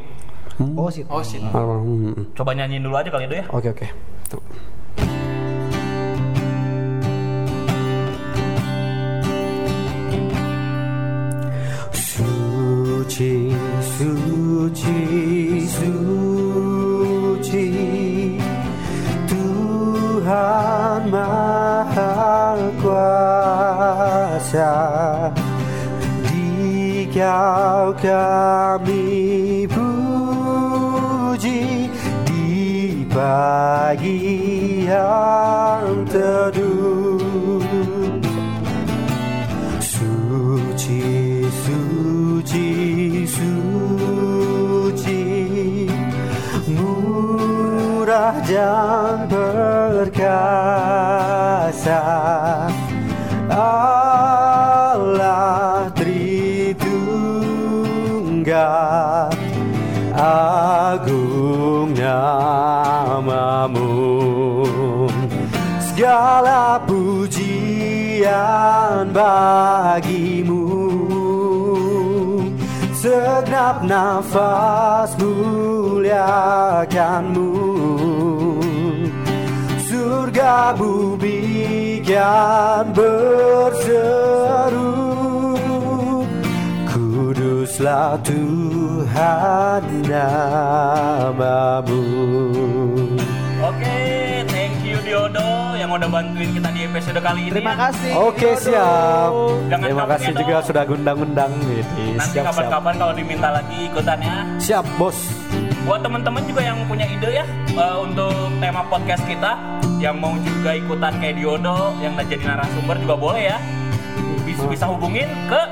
[0.77, 1.07] Oh sih.
[1.09, 1.41] Oh shit.
[1.41, 2.37] Ah, hmm.
[2.37, 3.45] Coba nyanyiin dulu aja kali itu ya.
[3.49, 3.87] Oke oke.
[4.29, 4.43] Tuh.
[13.21, 13.53] Suci,
[14.01, 15.01] suci,
[15.69, 17.69] suci
[19.29, 24.73] Tuhan Maha Kuasa
[26.33, 31.93] Di kau kami puji
[32.25, 34.17] Di pagi
[34.89, 37.61] yang teduh.
[39.77, 41.05] Suci,
[41.69, 42.90] suci,
[48.21, 50.29] Murah dan perkasa
[53.49, 56.93] Allah Tritunggal
[60.21, 63.89] Agung namamu.
[65.81, 68.29] Segala pujian
[69.17, 70.69] bagimu.
[73.01, 78.10] Segenap nafas muliakanmu
[80.41, 84.97] Surga bumi kan berseru
[86.89, 92.01] Kuduslah Tuhan namamu
[93.61, 94.01] Oke,
[94.49, 97.53] thank you Diodo yang udah bantuin kita di episode kali ini.
[97.53, 98.13] Terima kasih.
[98.17, 99.29] Oke siap.
[99.69, 102.17] Jangan Terima kasih juga sudah ngundang-undang gitu.
[102.17, 102.45] Nanti Siap siap.
[102.49, 104.57] kapan-kapan kalau diminta lagi ikutannya.
[104.57, 105.21] Siap bos.
[105.89, 109.57] Buat teman-teman juga yang punya ide ya eh, untuk tema podcast kita
[109.97, 113.59] yang mau juga ikutan kayak Diodo yang jadi narasumber juga boleh ya.
[114.45, 115.63] Bisa, bisa hubungin ke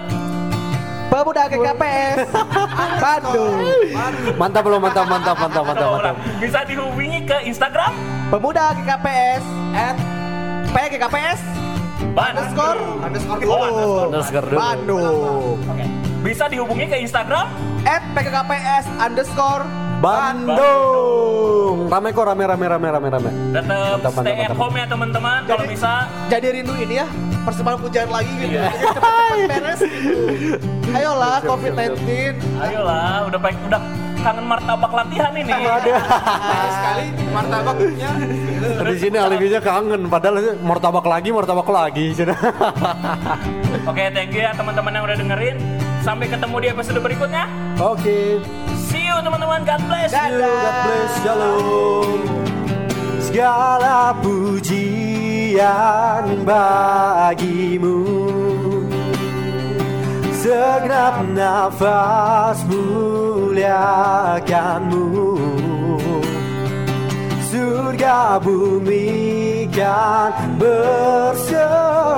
[1.09, 2.29] Pemuda GKPS
[3.03, 3.57] Bandung.
[4.37, 6.15] Mantap loh mantap mantap mantap mantap mantap.
[6.37, 7.93] bisa dihubungi ke Instagram
[8.29, 9.43] Pemuda GKPS
[9.73, 9.97] at
[10.69, 11.41] PGKPS
[12.13, 13.41] underscore underscore.
[13.49, 14.47] Oh, underscore.
[14.47, 14.59] Dulu.
[14.61, 15.57] Bandung.
[15.65, 15.85] Oke.
[16.19, 17.47] Bisa dihubungi ke Instagram
[17.87, 19.65] At PGKPS underscore
[19.99, 21.91] Bandung.
[21.91, 23.31] Rame kok rame rame rame rame rame.
[23.51, 27.07] tetap Mantap, mantap, stay at home ya teman-teman kalau bisa jadi rindu ini ya
[27.43, 28.55] persembahan pujian lagi gitu.
[28.55, 28.71] Iya.
[28.71, 30.19] Cepet-cepet beres gitu.
[30.95, 31.99] Ayolah COVID-19.
[32.63, 33.83] ayolah udah baik udah
[34.19, 35.79] kangen martabak latihan ini Nah,
[36.79, 38.11] sekali martabaknya.
[38.87, 42.07] Di sini alibinya kangen padahal martabak lagi martabak lagi.
[43.91, 45.57] oke thank you ya teman-teman yang udah dengerin
[46.07, 47.45] sampai ketemu di episode berikutnya
[47.83, 48.39] Oke.
[48.41, 48.68] see
[49.19, 50.39] you teman-teman God bless Dadah.
[50.39, 52.23] God bless, shalom.
[53.29, 55.59] Segala pujian
[56.49, 58.01] bagimu
[60.39, 63.77] Segenap nafas muliakanmu
[67.53, 72.09] Surga bumi kan berseru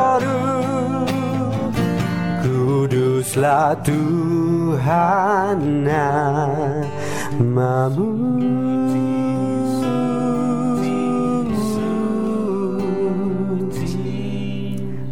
[3.31, 8.11] Kuduslah Tuhan namamu.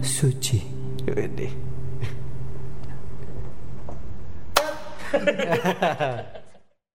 [0.03, 0.59] Suci.
[1.07, 1.47] Wede.